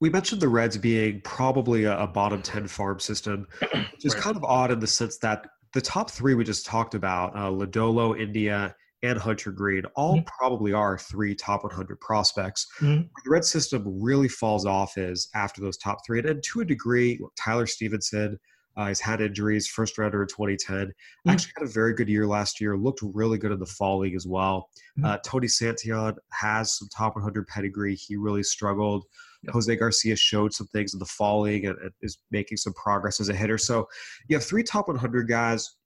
We 0.01 0.09
mentioned 0.09 0.41
the 0.41 0.49
Reds 0.49 0.77
being 0.77 1.21
probably 1.21 1.83
a, 1.83 1.97
a 1.99 2.07
bottom 2.07 2.41
10 2.41 2.67
farm 2.67 2.99
system, 2.99 3.47
which 3.59 4.03
is 4.03 4.15
right. 4.15 4.23
kind 4.23 4.35
of 4.35 4.43
odd 4.43 4.71
in 4.71 4.79
the 4.79 4.87
sense 4.87 5.17
that 5.19 5.45
the 5.73 5.81
top 5.81 6.11
three 6.11 6.33
we 6.33 6.43
just 6.43 6.65
talked 6.65 6.95
about, 6.95 7.35
uh, 7.35 7.49
Lodolo, 7.49 8.19
India, 8.19 8.75
and 9.03 9.17
Hunter 9.17 9.51
Greene, 9.51 9.85
all 9.95 10.17
mm-hmm. 10.17 10.25
probably 10.37 10.73
are 10.73 10.97
three 10.97 11.33
top 11.33 11.63
100 11.63 11.99
prospects. 11.99 12.67
Mm-hmm. 12.79 13.01
the 13.01 13.29
red 13.29 13.43
system 13.43 13.83
really 14.01 14.27
falls 14.27 14.65
off 14.65 14.97
is 14.97 15.29
after 15.33 15.61
those 15.61 15.77
top 15.77 15.99
three. 16.05 16.19
And, 16.19 16.29
and 16.29 16.43
to 16.43 16.61
a 16.61 16.65
degree, 16.65 17.19
Tyler 17.35 17.65
Stephenson 17.65 18.37
uh, 18.77 18.87
he's 18.87 18.99
had 18.99 19.21
injuries, 19.21 19.67
first 19.67 19.97
rounder 19.97 20.21
in 20.21 20.27
2010. 20.27 20.87
Mm-hmm. 20.87 21.29
Actually 21.29 21.53
had 21.57 21.67
a 21.67 21.71
very 21.71 21.93
good 21.93 22.09
year 22.09 22.25
last 22.25 22.61
year, 22.61 22.77
looked 22.77 23.01
really 23.01 23.37
good 23.37 23.51
in 23.51 23.59
the 23.59 23.65
fall 23.65 23.99
league 23.99 24.15
as 24.15 24.25
well. 24.25 24.69
Mm-hmm. 24.97 25.05
Uh, 25.05 25.17
Tony 25.25 25.47
Santillan 25.47 26.15
has 26.31 26.77
some 26.77 26.87
top 26.95 27.15
100 27.15 27.47
pedigree. 27.47 27.95
He 27.95 28.15
really 28.15 28.43
struggled. 28.43 29.05
Jose 29.49 29.75
Garcia 29.75 30.15
showed 30.15 30.53
some 30.53 30.67
things 30.67 30.93
in 30.93 30.99
the 30.99 31.05
fall 31.05 31.41
league 31.41 31.65
and, 31.65 31.77
and, 31.79 31.91
is 32.01 32.19
making 32.31 32.57
some 32.57 32.73
progress 32.73 33.19
as 33.19 33.29
a 33.29 33.33
hitter. 33.33 33.57
So 33.57 33.87
you 34.27 34.35
have 34.35 34.45
three 34.45 34.63
top 34.63 34.87
100 34.87 35.27
guys. 35.27 35.77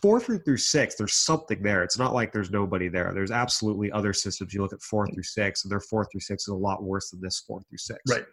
four 0.00 0.20
through 0.20 0.38
through 0.38 0.56
six, 0.58 0.94
there's 0.96 1.14
something 1.14 1.62
there. 1.62 1.82
It's 1.82 1.98
not 1.98 2.14
like 2.14 2.32
there's 2.32 2.50
nobody 2.50 2.88
there. 2.88 3.12
There's 3.14 3.30
absolutely 3.30 3.90
other 3.92 4.12
systems. 4.12 4.52
You 4.54 4.62
look 4.62 4.72
at 4.72 4.82
four 4.82 5.06
through 5.08 5.22
six, 5.22 5.64
and 5.64 5.70
their 5.70 5.80
four 5.80 6.06
through 6.10 6.20
six 6.20 6.44
is 6.44 6.48
a 6.48 6.54
lot 6.54 6.82
worse 6.82 7.10
than 7.10 7.20
this 7.20 7.42
four 7.46 7.60
through 7.68 7.78
six. 7.78 8.00
Right. 8.08 8.24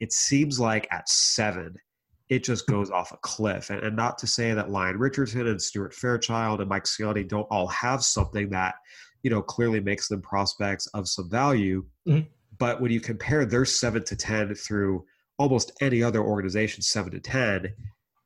It 0.00 0.12
seems 0.12 0.58
like 0.58 0.88
at 0.90 1.08
seven, 1.08 1.74
it 2.30 2.44
just 2.44 2.66
goes 2.66 2.90
off 2.90 3.12
a 3.12 3.18
cliff. 3.18 3.70
And, 3.70 3.82
and 3.82 3.96
not 3.96 4.16
to 4.18 4.26
say 4.26 4.54
that 4.54 4.70
Lyon 4.70 4.98
Richardson 4.98 5.46
and 5.46 5.60
Stuart 5.60 5.92
Fairchild 5.92 6.60
and 6.60 6.68
Mike 6.68 6.84
Siani 6.84 7.28
don't 7.28 7.46
all 7.50 7.66
have 7.68 8.02
something 8.02 8.48
that, 8.50 8.76
you 9.22 9.30
know, 9.30 9.42
clearly 9.42 9.80
makes 9.80 10.08
them 10.08 10.22
prospects 10.22 10.86
of 10.88 11.08
some 11.08 11.28
value. 11.28 11.84
Mhm. 12.08 12.26
But 12.60 12.80
when 12.80 12.92
you 12.92 13.00
compare 13.00 13.44
their 13.44 13.64
seven 13.64 14.04
to 14.04 14.14
10 14.14 14.54
through 14.54 15.04
almost 15.38 15.72
any 15.80 16.02
other 16.02 16.22
organization, 16.22 16.82
seven 16.82 17.10
to 17.12 17.18
10, 17.18 17.72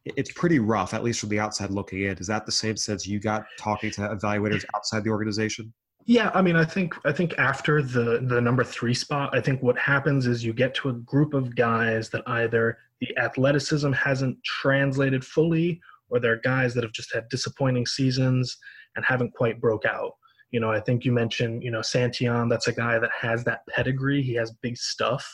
it's 0.05 0.33
pretty 0.33 0.59
rough, 0.59 0.93
at 0.93 1.05
least 1.05 1.21
from 1.21 1.31
the 1.31 1.39
outside 1.39 1.71
looking 1.71 2.03
in. 2.03 2.19
Is 2.19 2.27
that 2.27 2.45
the 2.45 2.53
same 2.53 2.77
sense 2.77 3.07
you 3.07 3.21
got 3.21 3.47
talking 3.59 3.91
to 3.93 4.01
evaluators 4.03 4.65
outside 4.75 5.05
the 5.05 5.11
organization? 5.11 5.73
Yeah, 6.05 6.31
I 6.35 6.43
mean, 6.43 6.57
I 6.57 6.67
think 6.67 6.95
I 7.07 7.13
think 7.13 7.39
after 7.39 7.81
the 7.81 8.21
the 8.29 8.39
number 8.39 8.63
three 8.63 8.93
spot, 8.93 9.35
I 9.35 9.41
think 9.41 9.63
what 9.63 9.79
happens 9.79 10.27
is 10.27 10.45
you 10.45 10.53
get 10.53 10.75
to 10.75 10.91
a 10.91 10.93
group 10.93 11.33
of 11.33 11.55
guys 11.55 12.11
that 12.11 12.23
either 12.27 12.77
the 13.01 13.17
athleticism 13.17 13.91
hasn't 13.93 14.37
translated 14.45 15.25
fully, 15.25 15.81
or 16.11 16.21
they're 16.21 16.41
guys 16.43 16.75
that 16.75 16.85
have 16.85 16.93
just 16.93 17.15
had 17.15 17.27
disappointing 17.31 17.87
seasons 17.87 18.59
and 18.97 19.05
haven't 19.07 19.33
quite 19.33 19.61
broke 19.61 19.87
out. 19.87 20.13
You 20.55 20.61
know, 20.61 20.71
I 20.71 20.79
think 20.79 21.05
you 21.05 21.11
mentioned, 21.11 21.65
you 21.65 21.73
know, 21.73 21.81
Santillan. 21.81 22.49
That's 22.49 22.69
a 22.69 22.73
guy 22.73 23.01
that 23.01 23.11
has 23.21 23.43
that 23.43 23.67
pedigree. 23.67 24.23
He 24.23 24.35
has 24.35 24.53
big 24.53 24.77
stuff. 24.77 25.25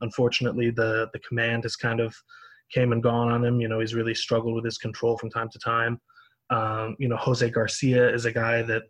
Unfortunately, 0.00 0.70
the 0.70 1.08
the 1.12 1.20
command 1.20 1.62
has 1.62 1.76
kind 1.76 2.00
of 2.00 2.12
came 2.72 2.90
and 2.90 3.00
gone 3.00 3.30
on 3.30 3.44
him. 3.44 3.60
You 3.60 3.68
know, 3.68 3.78
he's 3.78 3.94
really 3.94 4.16
struggled 4.16 4.56
with 4.56 4.64
his 4.64 4.78
control 4.78 5.16
from 5.16 5.30
time 5.30 5.48
to 5.50 5.60
time. 5.60 6.00
Um, 6.50 6.96
you 6.98 7.06
know, 7.06 7.16
Jose 7.16 7.48
Garcia 7.50 8.12
is 8.12 8.24
a 8.24 8.32
guy 8.32 8.62
that 8.62 8.82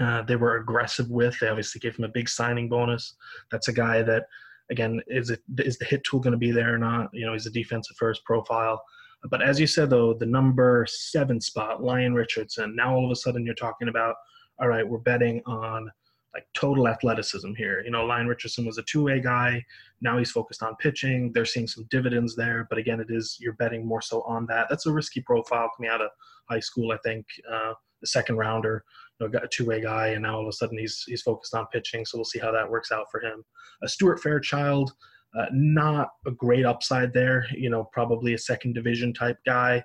uh, 0.00 0.22
they 0.22 0.36
were 0.36 0.56
aggressive 0.56 1.10
with. 1.10 1.38
They 1.38 1.48
obviously 1.48 1.80
gave 1.80 1.96
him 1.96 2.06
a 2.06 2.16
big 2.18 2.28
signing 2.30 2.70
bonus. 2.70 3.14
That's 3.50 3.68
a 3.68 3.74
guy 3.74 4.02
that, 4.02 4.24
again, 4.70 5.02
is 5.06 5.28
it 5.28 5.42
is 5.58 5.76
the 5.76 5.84
hit 5.84 6.02
tool 6.04 6.20
going 6.20 6.38
to 6.38 6.46
be 6.46 6.50
there 6.50 6.72
or 6.74 6.78
not? 6.78 7.10
You 7.12 7.26
know, 7.26 7.34
he's 7.34 7.50
a 7.50 7.50
defensive 7.50 7.96
first 7.98 8.24
profile. 8.24 8.82
But 9.28 9.42
as 9.42 9.60
you 9.60 9.66
said, 9.66 9.90
though, 9.90 10.14
the 10.14 10.24
number 10.24 10.86
seven 10.88 11.42
spot, 11.42 11.82
Lyon 11.82 12.14
Richardson. 12.14 12.74
Now 12.74 12.94
all 12.94 13.04
of 13.04 13.10
a 13.10 13.16
sudden 13.16 13.44
you're 13.44 13.54
talking 13.66 13.90
about, 13.90 14.14
all 14.60 14.68
right, 14.68 14.86
we're 14.86 14.98
betting 14.98 15.42
on 15.46 15.90
like 16.34 16.46
total 16.54 16.86
athleticism 16.86 17.54
here. 17.54 17.82
You 17.84 17.90
know, 17.90 18.04
Lyon 18.04 18.28
Richardson 18.28 18.64
was 18.64 18.78
a 18.78 18.84
two-way 18.84 19.20
guy. 19.20 19.64
Now 20.00 20.16
he's 20.18 20.30
focused 20.30 20.62
on 20.62 20.76
pitching. 20.76 21.32
They're 21.32 21.44
seeing 21.44 21.66
some 21.66 21.86
dividends 21.90 22.36
there, 22.36 22.66
but 22.70 22.78
again, 22.78 23.00
it 23.00 23.08
is 23.10 23.36
you're 23.40 23.54
betting 23.54 23.84
more 23.84 24.00
so 24.00 24.22
on 24.22 24.46
that. 24.46 24.68
That's 24.68 24.86
a 24.86 24.92
risky 24.92 25.20
profile 25.22 25.70
coming 25.76 25.90
out 25.90 26.00
of 26.00 26.10
high 26.48 26.60
school. 26.60 26.92
I 26.92 26.98
think 27.04 27.26
uh, 27.50 27.72
the 28.00 28.06
second 28.06 28.36
rounder, 28.36 28.84
you 29.18 29.26
know, 29.26 29.32
got 29.32 29.44
a 29.44 29.48
two-way 29.48 29.80
guy, 29.80 30.08
and 30.08 30.22
now 30.22 30.36
all 30.36 30.42
of 30.42 30.48
a 30.48 30.52
sudden 30.52 30.78
he's 30.78 31.04
he's 31.06 31.22
focused 31.22 31.54
on 31.54 31.66
pitching. 31.72 32.04
So 32.04 32.18
we'll 32.18 32.24
see 32.24 32.38
how 32.38 32.52
that 32.52 32.70
works 32.70 32.92
out 32.92 33.06
for 33.10 33.20
him. 33.20 33.44
Uh, 33.82 33.88
Stuart 33.88 34.20
Fairchild, 34.20 34.92
uh, 35.38 35.46
not 35.52 36.10
a 36.26 36.30
great 36.30 36.64
upside 36.64 37.12
there. 37.12 37.46
You 37.52 37.70
know, 37.70 37.88
probably 37.92 38.34
a 38.34 38.38
second 38.38 38.74
division 38.74 39.12
type 39.12 39.38
guy. 39.44 39.82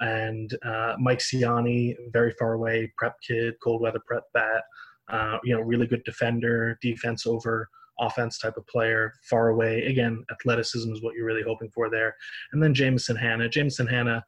And 0.00 0.50
uh, 0.64 0.94
Mike 0.98 1.18
Siani, 1.18 1.94
very 2.12 2.32
far 2.38 2.52
away, 2.54 2.92
prep 2.96 3.16
kid, 3.26 3.54
cold 3.62 3.80
weather 3.80 4.00
prep 4.06 4.24
bat. 4.34 4.62
Uh, 5.08 5.38
you 5.44 5.54
know, 5.54 5.60
really 5.60 5.86
good 5.86 6.02
defender, 6.04 6.78
defense 6.82 7.26
over 7.26 7.68
offense 8.00 8.38
type 8.38 8.56
of 8.56 8.66
player, 8.66 9.14
far 9.22 9.48
away. 9.48 9.84
Again, 9.86 10.24
athleticism 10.30 10.92
is 10.92 11.02
what 11.02 11.14
you're 11.14 11.26
really 11.26 11.42
hoping 11.42 11.70
for 11.70 11.90
there. 11.90 12.14
And 12.52 12.62
then 12.62 12.74
Jameson 12.74 13.16
Hannah. 13.16 13.48
Jameson 13.48 13.86
Hannah, 13.86 14.24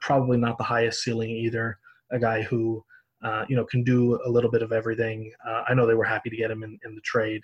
probably 0.00 0.38
not 0.38 0.58
the 0.58 0.64
highest 0.64 1.02
ceiling 1.02 1.30
either. 1.30 1.78
A 2.10 2.18
guy 2.18 2.42
who, 2.42 2.84
uh, 3.22 3.44
you 3.48 3.56
know, 3.56 3.64
can 3.64 3.84
do 3.84 4.18
a 4.24 4.28
little 4.28 4.50
bit 4.50 4.62
of 4.62 4.72
everything. 4.72 5.32
Uh, 5.46 5.62
I 5.68 5.74
know 5.74 5.86
they 5.86 5.94
were 5.94 6.04
happy 6.04 6.30
to 6.30 6.36
get 6.36 6.50
him 6.50 6.62
in, 6.62 6.78
in 6.84 6.94
the 6.94 7.00
trade 7.02 7.42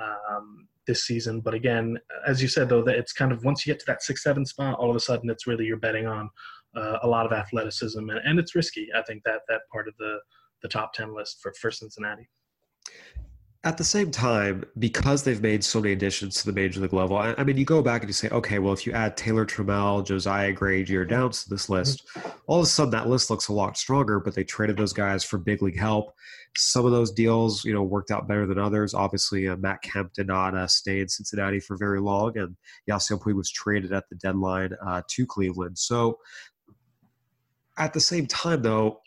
um, 0.00 0.66
this 0.86 1.04
season, 1.04 1.40
but 1.40 1.52
again, 1.52 1.98
as 2.26 2.40
you 2.40 2.48
said 2.48 2.68
though, 2.68 2.82
that 2.82 2.96
it's 2.96 3.12
kind 3.12 3.32
of 3.32 3.44
once 3.44 3.66
you 3.66 3.72
get 3.72 3.80
to 3.80 3.86
that 3.86 4.02
six 4.02 4.22
seven 4.22 4.46
spot, 4.46 4.78
all 4.78 4.90
of 4.90 4.96
a 4.96 5.00
sudden 5.00 5.28
it's 5.28 5.46
really 5.46 5.66
you're 5.66 5.76
betting 5.76 6.06
on 6.06 6.30
uh, 6.76 6.98
a 7.02 7.08
lot 7.08 7.26
of 7.26 7.32
athleticism, 7.32 7.98
and, 8.10 8.20
and 8.24 8.38
it's 8.38 8.54
risky. 8.54 8.88
I 8.96 9.02
think 9.02 9.22
that 9.24 9.40
that 9.48 9.62
part 9.72 9.88
of 9.88 9.94
the 9.98 10.18
the 10.62 10.68
top 10.68 10.92
10 10.92 11.14
list 11.14 11.40
for, 11.42 11.52
for 11.60 11.70
Cincinnati. 11.70 12.28
At 13.62 13.76
the 13.76 13.84
same 13.84 14.10
time, 14.10 14.64
because 14.78 15.22
they've 15.22 15.42
made 15.42 15.62
so 15.62 15.82
many 15.82 15.92
additions 15.92 16.36
to 16.36 16.46
the 16.46 16.52
major 16.52 16.80
league 16.80 16.94
level, 16.94 17.18
I, 17.18 17.34
I 17.36 17.44
mean, 17.44 17.58
you 17.58 17.66
go 17.66 17.82
back 17.82 18.00
and 18.00 18.08
you 18.08 18.14
say, 18.14 18.30
okay, 18.30 18.58
well, 18.58 18.72
if 18.72 18.86
you 18.86 18.94
add 18.94 19.18
Taylor 19.18 19.44
Trammell, 19.44 20.02
Josiah 20.02 20.50
Gray, 20.50 20.82
Jeter 20.82 21.04
Downs 21.04 21.44
to 21.44 21.50
this 21.50 21.68
list, 21.68 22.08
all 22.46 22.60
of 22.60 22.64
a 22.64 22.66
sudden 22.66 22.90
that 22.92 23.10
list 23.10 23.28
looks 23.28 23.48
a 23.48 23.52
lot 23.52 23.76
stronger. 23.76 24.18
But 24.18 24.34
they 24.34 24.44
traded 24.44 24.78
those 24.78 24.94
guys 24.94 25.24
for 25.24 25.36
big 25.36 25.60
league 25.60 25.78
help. 25.78 26.14
Some 26.56 26.86
of 26.86 26.92
those 26.92 27.12
deals, 27.12 27.62
you 27.62 27.74
know, 27.74 27.82
worked 27.82 28.10
out 28.10 28.26
better 28.26 28.46
than 28.46 28.58
others. 28.58 28.94
Obviously, 28.94 29.46
uh, 29.46 29.56
Matt 29.56 29.82
Kemp 29.82 30.14
did 30.14 30.26
not 30.26 30.56
uh, 30.56 30.66
stay 30.66 31.00
in 31.00 31.08
Cincinnati 31.10 31.60
for 31.60 31.76
very 31.76 32.00
long, 32.00 32.38
and 32.38 32.56
Yasiel 32.88 33.20
Puig 33.20 33.36
was 33.36 33.50
traded 33.50 33.92
at 33.92 34.08
the 34.08 34.16
deadline 34.16 34.74
uh, 34.86 35.02
to 35.06 35.26
Cleveland. 35.26 35.76
So, 35.76 36.18
at 37.80 37.92
the 37.92 38.00
same 38.00 38.26
time, 38.26 38.62
though, 38.62 39.00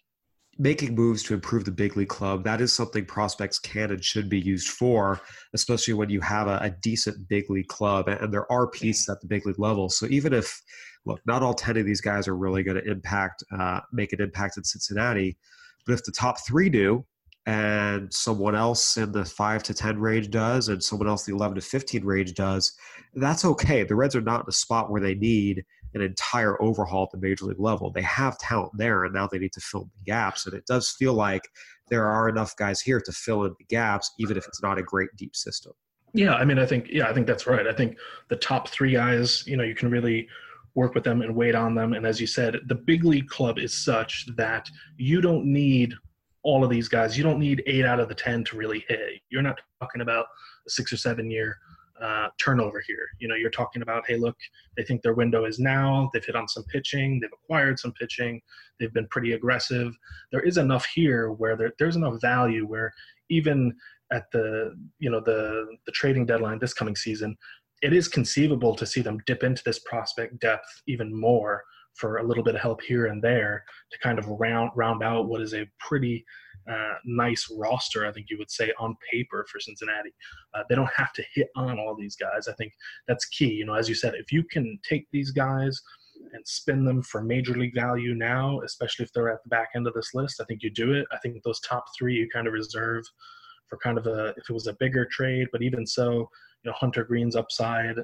making 0.57 0.93
moves 0.93 1.23
to 1.23 1.33
improve 1.33 1.65
the 1.65 1.71
big 1.71 1.97
league 1.97 2.09
club 2.09 2.43
that 2.43 2.61
is 2.61 2.71
something 2.71 3.05
prospects 3.05 3.57
can 3.57 3.89
and 3.89 4.05
should 4.05 4.29
be 4.29 4.39
used 4.39 4.69
for 4.69 5.19
especially 5.55 5.95
when 5.95 6.11
you 6.11 6.21
have 6.21 6.47
a, 6.47 6.59
a, 6.61 6.69
decent 6.83 7.27
big 7.27 7.49
league 7.49 7.67
club 7.69 8.07
and 8.07 8.31
there 8.31 8.49
are 8.51 8.67
pieces 8.67 9.09
at 9.09 9.19
the 9.19 9.25
big 9.25 9.43
league 9.47 9.57
level. 9.57 9.89
So 9.89 10.05
even 10.11 10.31
if 10.31 10.61
look 11.05 11.19
not 11.25 11.41
all 11.41 11.55
10 11.55 11.77
of 11.77 11.85
these 11.87 12.01
guys 12.01 12.27
are 12.27 12.37
really 12.37 12.61
going 12.61 12.77
to 12.77 12.87
impact 12.87 13.43
uh, 13.57 13.79
make 13.91 14.13
an 14.13 14.21
impact 14.21 14.57
in 14.57 14.63
cincinnati 14.63 15.35
but 15.87 15.93
if 15.93 16.03
the 16.03 16.11
top 16.11 16.37
three 16.45 16.69
do 16.69 17.03
and 17.47 18.13
someone 18.13 18.55
else 18.55 18.95
in 18.95 19.11
the 19.11 19.25
5 19.25 19.63
to 19.63 19.73
10 19.73 19.99
range 19.99 20.29
does 20.29 20.69
and 20.69 20.83
someone 20.83 21.07
else 21.07 21.27
in 21.27 21.33
the 21.33 21.37
11 21.37 21.55
to 21.55 21.61
15 21.61 22.05
range 22.05 22.35
does 22.35 22.73
that's 23.15 23.45
okay. 23.45 23.83
The 23.83 23.95
reds 23.95 24.15
are 24.15 24.21
not 24.21 24.41
in 24.41 24.49
a 24.49 24.53
spot 24.53 24.89
where 24.89 25.01
they 25.01 25.15
need 25.15 25.63
an 25.93 26.01
entire 26.01 26.61
overhaul 26.61 27.03
at 27.03 27.11
the 27.11 27.17
major 27.17 27.45
league 27.45 27.59
level. 27.59 27.91
They 27.91 28.01
have 28.01 28.37
talent 28.37 28.71
there, 28.77 29.03
and 29.03 29.13
now 29.13 29.27
they 29.27 29.39
need 29.39 29.53
to 29.53 29.61
fill 29.61 29.85
the 29.85 30.03
gaps. 30.05 30.45
And 30.45 30.55
it 30.55 30.65
does 30.65 30.89
feel 30.89 31.13
like 31.13 31.47
there 31.89 32.07
are 32.07 32.29
enough 32.29 32.55
guys 32.55 32.81
here 32.81 32.99
to 33.01 33.11
fill 33.11 33.43
in 33.45 33.53
the 33.59 33.65
gaps, 33.65 34.11
even 34.19 34.37
if 34.37 34.47
it's 34.47 34.61
not 34.61 34.77
a 34.77 34.83
great 34.83 35.09
deep 35.17 35.35
system. 35.35 35.73
Yeah, 36.13 36.35
I 36.35 36.45
mean, 36.45 36.59
I 36.59 36.65
think 36.65 36.89
yeah, 36.89 37.09
I 37.09 37.13
think 37.13 37.27
that's 37.27 37.47
right. 37.47 37.67
I 37.67 37.73
think 37.73 37.97
the 38.29 38.35
top 38.35 38.69
three 38.69 38.93
guys, 38.93 39.45
you 39.47 39.57
know, 39.57 39.63
you 39.63 39.75
can 39.75 39.89
really 39.89 40.27
work 40.75 40.95
with 40.95 41.03
them 41.03 41.21
and 41.21 41.35
wait 41.35 41.55
on 41.55 41.75
them. 41.75 41.93
And 41.93 42.05
as 42.05 42.19
you 42.19 42.27
said, 42.27 42.59
the 42.67 42.75
big 42.75 43.03
league 43.03 43.27
club 43.27 43.59
is 43.59 43.73
such 43.73 44.27
that 44.35 44.69
you 44.97 45.21
don't 45.21 45.45
need 45.45 45.93
all 46.43 46.63
of 46.63 46.69
these 46.69 46.87
guys. 46.87 47.17
You 47.17 47.23
don't 47.23 47.39
need 47.39 47.63
eight 47.65 47.85
out 47.85 47.99
of 47.99 48.09
the 48.09 48.15
ten 48.15 48.43
to 48.45 48.57
really 48.57 48.83
hit. 48.87 49.21
You're 49.29 49.41
not 49.41 49.59
talking 49.81 50.01
about 50.01 50.25
a 50.67 50.69
six 50.69 50.91
or 50.93 50.97
seven 50.97 51.31
year 51.31 51.57
uh, 52.01 52.29
turnover 52.39 52.83
here. 52.85 53.05
You 53.19 53.27
know, 53.27 53.35
you're 53.35 53.49
talking 53.49 53.81
about, 53.81 54.03
hey, 54.07 54.17
look, 54.17 54.35
they 54.75 54.83
think 54.83 55.01
their 55.01 55.13
window 55.13 55.45
is 55.45 55.59
now. 55.59 56.09
They've 56.13 56.25
hit 56.25 56.35
on 56.35 56.47
some 56.47 56.63
pitching. 56.63 57.19
They've 57.19 57.29
acquired 57.33 57.79
some 57.79 57.93
pitching. 57.93 58.41
They've 58.79 58.93
been 58.93 59.07
pretty 59.09 59.33
aggressive. 59.33 59.93
There 60.31 60.41
is 60.41 60.57
enough 60.57 60.85
here 60.93 61.31
where 61.31 61.55
there, 61.55 61.71
there's 61.79 61.95
enough 61.95 62.19
value 62.21 62.65
where 62.65 62.93
even 63.29 63.73
at 64.11 64.25
the 64.31 64.75
you 64.99 65.09
know 65.09 65.21
the 65.21 65.65
the 65.85 65.91
trading 65.91 66.25
deadline 66.25 66.59
this 66.59 66.73
coming 66.73 66.95
season, 66.95 67.35
it 67.81 67.93
is 67.93 68.07
conceivable 68.07 68.75
to 68.75 68.85
see 68.85 69.01
them 69.01 69.19
dip 69.25 69.43
into 69.43 69.63
this 69.65 69.79
prospect 69.79 70.39
depth 70.39 70.81
even 70.87 71.17
more 71.17 71.63
for 71.95 72.17
a 72.17 72.23
little 72.23 72.43
bit 72.43 72.55
of 72.55 72.61
help 72.61 72.81
here 72.81 73.05
and 73.05 73.23
there 73.23 73.63
to 73.91 73.99
kind 73.99 74.17
of 74.17 74.27
round 74.27 74.71
round 74.75 75.03
out 75.03 75.27
what 75.27 75.41
is 75.41 75.53
a 75.53 75.69
pretty 75.79 76.25
uh, 76.69 76.93
nice 77.05 77.49
roster, 77.55 78.05
I 78.05 78.11
think 78.11 78.27
you 78.29 78.37
would 78.37 78.51
say, 78.51 78.71
on 78.79 78.95
paper 79.11 79.45
for 79.51 79.59
Cincinnati. 79.59 80.13
Uh, 80.53 80.63
they 80.69 80.75
don't 80.75 80.89
have 80.95 81.13
to 81.13 81.23
hit 81.33 81.49
on 81.55 81.79
all 81.79 81.95
these 81.95 82.15
guys. 82.15 82.47
I 82.47 82.53
think 82.53 82.73
that's 83.07 83.25
key. 83.25 83.51
You 83.51 83.65
know, 83.65 83.73
as 83.73 83.89
you 83.89 83.95
said, 83.95 84.13
if 84.15 84.31
you 84.31 84.43
can 84.43 84.79
take 84.87 85.07
these 85.11 85.31
guys 85.31 85.81
and 86.33 86.47
spin 86.47 86.85
them 86.85 87.01
for 87.01 87.21
major 87.21 87.53
league 87.53 87.75
value 87.75 88.15
now, 88.15 88.61
especially 88.61 89.03
if 89.03 89.11
they're 89.13 89.31
at 89.31 89.43
the 89.43 89.49
back 89.49 89.69
end 89.75 89.87
of 89.87 89.93
this 89.93 90.13
list, 90.13 90.39
I 90.41 90.45
think 90.45 90.63
you 90.63 90.69
do 90.69 90.93
it. 90.93 91.05
I 91.11 91.17
think 91.17 91.41
those 91.43 91.59
top 91.61 91.85
three 91.97 92.15
you 92.15 92.29
kind 92.29 92.47
of 92.47 92.53
reserve 92.53 93.03
for 93.67 93.77
kind 93.77 93.97
of 93.97 94.07
a 94.07 94.29
if 94.37 94.49
it 94.49 94.53
was 94.53 94.67
a 94.67 94.77
bigger 94.79 95.05
trade, 95.11 95.47
but 95.51 95.61
even 95.61 95.85
so, 95.85 96.29
you 96.63 96.71
know, 96.71 96.73
Hunter 96.73 97.03
Greene's 97.03 97.35
upside 97.35 97.97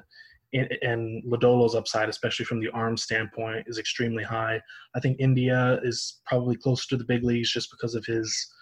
and 0.52 1.22
Lodolo's 1.24 1.74
upside, 1.74 2.08
especially 2.08 2.44
from 2.44 2.60
the 2.60 2.70
arm 2.70 2.96
standpoint, 2.96 3.66
is 3.68 3.78
extremely 3.78 4.24
high. 4.24 4.60
I 4.94 5.00
think 5.00 5.18
India 5.20 5.78
is 5.84 6.20
probably 6.26 6.56
closer 6.56 6.88
to 6.88 6.96
the 6.96 7.04
big 7.04 7.22
leagues 7.22 7.52
just 7.52 7.70
because 7.70 7.94
of 7.94 8.04
his 8.04 8.52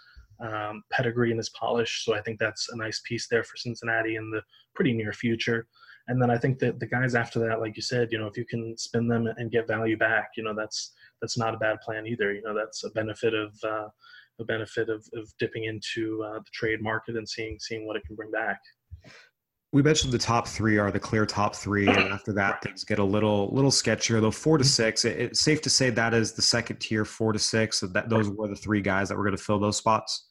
um, 0.41 0.83
pedigree 0.93 1.31
and 1.31 1.39
his 1.39 1.51
polish. 1.51 2.05
So 2.05 2.15
I 2.15 2.21
think 2.21 2.39
that's 2.39 2.69
a 2.71 2.77
nice 2.77 3.01
piece 3.05 3.27
there 3.29 3.43
for 3.43 3.57
Cincinnati 3.57 4.17
in 4.17 4.31
the 4.31 4.43
pretty 4.75 4.93
near 4.93 5.13
future. 5.13 5.67
And 6.09 6.21
then 6.21 6.31
I 6.31 6.39
think 6.39 6.59
that 6.61 6.81
the 6.81 6.87
guys 6.87 7.15
after 7.15 7.39
that, 7.41 7.61
like 7.61 7.77
you 7.77 7.83
said, 7.83 8.09
you 8.11 8.19
know, 8.19 8.27
if 8.27 8.37
you 8.37 8.47
can 8.47 8.77
spin 8.79 9.09
them 9.09 9.27
and 9.27 9.51
get 9.51 9.69
value 9.69 9.97
back, 9.97 10.31
you 10.37 10.43
know, 10.43 10.55
that's 10.55 10.95
that's 11.21 11.37
not 11.37 11.55
a 11.55 11.59
bad 11.59 11.81
plan 11.81 12.07
either. 12.07 12.33
You 12.33 12.43
know, 12.43 12.55
that's 12.55 12.85
a 12.85 12.91
benefit 12.91 13.35
of 13.35 13.53
uh, 13.63 13.89
a 14.41 14.45
benefit 14.45 14.89
of, 14.89 15.07
of 15.15 15.31
dipping 15.39 15.65
into 15.65 16.23
uh, 16.25 16.39
the 16.39 16.51
trade 16.53 16.81
market 16.81 17.17
and 17.17 17.29
seeing 17.29 17.59
seeing 17.61 17.87
what 17.87 17.97
it 17.97 18.05
can 18.07 18.17
bring 18.17 18.31
back. 18.31 18.61
We 19.71 19.83
mentioned 19.83 20.13
the 20.15 20.19
top 20.19 20.49
three 20.49 20.79
are 20.79 20.91
the 20.91 20.99
clear 20.99 21.27
top 21.27 21.55
three, 21.55 21.87
and 21.87 22.13
after 22.13 22.33
that 22.33 22.63
things 22.63 22.85
get 22.85 22.99
a 22.99 23.05
little 23.05 23.51
little 23.53 23.71
sketchier. 23.71 24.21
Though 24.21 24.31
four 24.31 24.57
to 24.57 24.65
Mm-hmm. 24.65 24.69
six, 24.69 25.05
it, 25.05 25.19
it's 25.19 25.41
safe 25.41 25.61
to 25.63 25.71
say 25.71 25.91
that 25.91 26.15
is 26.15 26.33
the 26.33 26.43
second 26.43 26.79
tier, 26.79 27.05
four 27.05 27.33
to 27.35 27.39
six. 27.39 27.83
And 27.83 27.93
that 27.93 28.09
those 28.09 28.31
were 28.31 28.49
the 28.49 28.57
three 28.57 28.81
guys 28.81 29.09
that 29.09 29.17
were 29.19 29.25
going 29.25 29.37
to 29.37 29.43
fill 29.43 29.59
those 29.59 29.77
spots. 29.77 30.29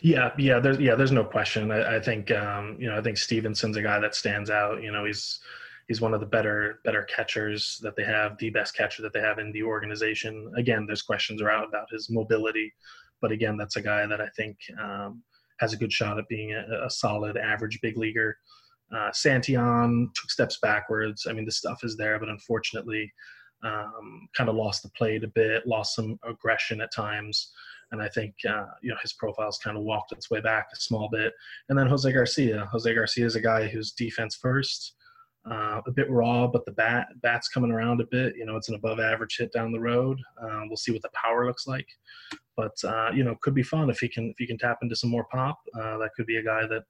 Yeah, 0.00 0.30
yeah, 0.38 0.60
there's 0.60 0.78
yeah, 0.78 0.94
there's 0.94 1.12
no 1.12 1.24
question. 1.24 1.70
I, 1.70 1.96
I 1.96 2.00
think 2.00 2.30
um, 2.30 2.76
you 2.78 2.88
know, 2.88 2.96
I 2.96 3.02
think 3.02 3.18
Stephenson's 3.18 3.76
a 3.76 3.82
guy 3.82 3.98
that 3.98 4.14
stands 4.14 4.50
out. 4.50 4.82
You 4.82 4.92
know, 4.92 5.04
he's 5.04 5.40
he's 5.88 6.00
one 6.00 6.14
of 6.14 6.20
the 6.20 6.26
better 6.26 6.80
better 6.84 7.02
catchers 7.02 7.78
that 7.82 7.96
they 7.96 8.04
have, 8.04 8.38
the 8.38 8.50
best 8.50 8.76
catcher 8.76 9.02
that 9.02 9.12
they 9.12 9.20
have 9.20 9.38
in 9.38 9.52
the 9.52 9.64
organization. 9.64 10.50
Again, 10.56 10.86
there's 10.86 11.02
questions 11.02 11.42
around 11.42 11.64
about 11.64 11.90
his 11.90 12.08
mobility, 12.08 12.72
but 13.20 13.32
again, 13.32 13.56
that's 13.56 13.76
a 13.76 13.82
guy 13.82 14.06
that 14.06 14.20
I 14.20 14.28
think 14.36 14.56
um, 14.80 15.22
has 15.58 15.72
a 15.72 15.76
good 15.76 15.92
shot 15.92 16.18
at 16.18 16.28
being 16.28 16.52
a, 16.52 16.86
a 16.86 16.90
solid 16.90 17.36
average 17.36 17.80
big 17.82 17.96
leaguer. 17.96 18.38
Uh, 18.92 19.10
Santillan 19.10 20.06
took 20.14 20.30
steps 20.30 20.58
backwards. 20.62 21.26
I 21.28 21.32
mean, 21.32 21.44
the 21.44 21.52
stuff 21.52 21.80
is 21.82 21.96
there, 21.96 22.18
but 22.18 22.28
unfortunately, 22.28 23.12
um, 23.62 24.28
kind 24.36 24.48
of 24.48 24.56
lost 24.56 24.82
the 24.82 24.90
plate 24.90 25.24
a 25.24 25.28
bit, 25.28 25.66
lost 25.66 25.96
some 25.96 26.18
aggression 26.24 26.80
at 26.80 26.94
times 26.94 27.50
and 27.92 28.02
I 28.02 28.08
think 28.08 28.34
uh, 28.48 28.66
you 28.82 28.90
know 28.90 28.96
his 29.02 29.12
profile's 29.12 29.58
kind 29.58 29.76
of 29.76 29.84
walked 29.84 30.12
its 30.12 30.30
way 30.30 30.40
back 30.40 30.68
a 30.72 30.76
small 30.76 31.08
bit. 31.10 31.32
And 31.68 31.78
then 31.78 31.86
Jose 31.86 32.10
Garcia. 32.10 32.68
Jose 32.72 32.94
Garcia 32.94 33.26
is 33.26 33.36
a 33.36 33.40
guy 33.40 33.68
who's 33.68 33.92
defense 33.92 34.34
first, 34.34 34.94
uh, 35.50 35.80
a 35.86 35.90
bit 35.90 36.10
raw, 36.10 36.46
but 36.46 36.64
the 36.64 36.72
bat 36.72 37.08
bat's 37.22 37.48
coming 37.48 37.70
around 37.70 38.00
a 38.00 38.06
bit. 38.10 38.34
You 38.36 38.46
know, 38.46 38.56
it's 38.56 38.68
an 38.68 38.74
above 38.74 38.98
average 38.98 39.36
hit 39.38 39.52
down 39.52 39.72
the 39.72 39.80
road. 39.80 40.18
Uh, 40.42 40.62
we'll 40.66 40.76
see 40.76 40.92
what 40.92 41.02
the 41.02 41.10
power 41.14 41.46
looks 41.46 41.66
like, 41.66 41.86
but 42.56 42.76
uh, 42.84 43.10
you 43.14 43.24
know, 43.24 43.36
could 43.40 43.54
be 43.54 43.62
fun 43.62 43.90
if 43.90 44.00
he 44.00 44.08
can 44.08 44.30
if 44.30 44.36
he 44.38 44.46
can 44.46 44.58
tap 44.58 44.78
into 44.82 44.96
some 44.96 45.10
more 45.10 45.26
pop. 45.30 45.58
Uh, 45.74 45.98
that 45.98 46.10
could 46.16 46.26
be 46.26 46.36
a 46.36 46.44
guy 46.44 46.66
that 46.66 46.84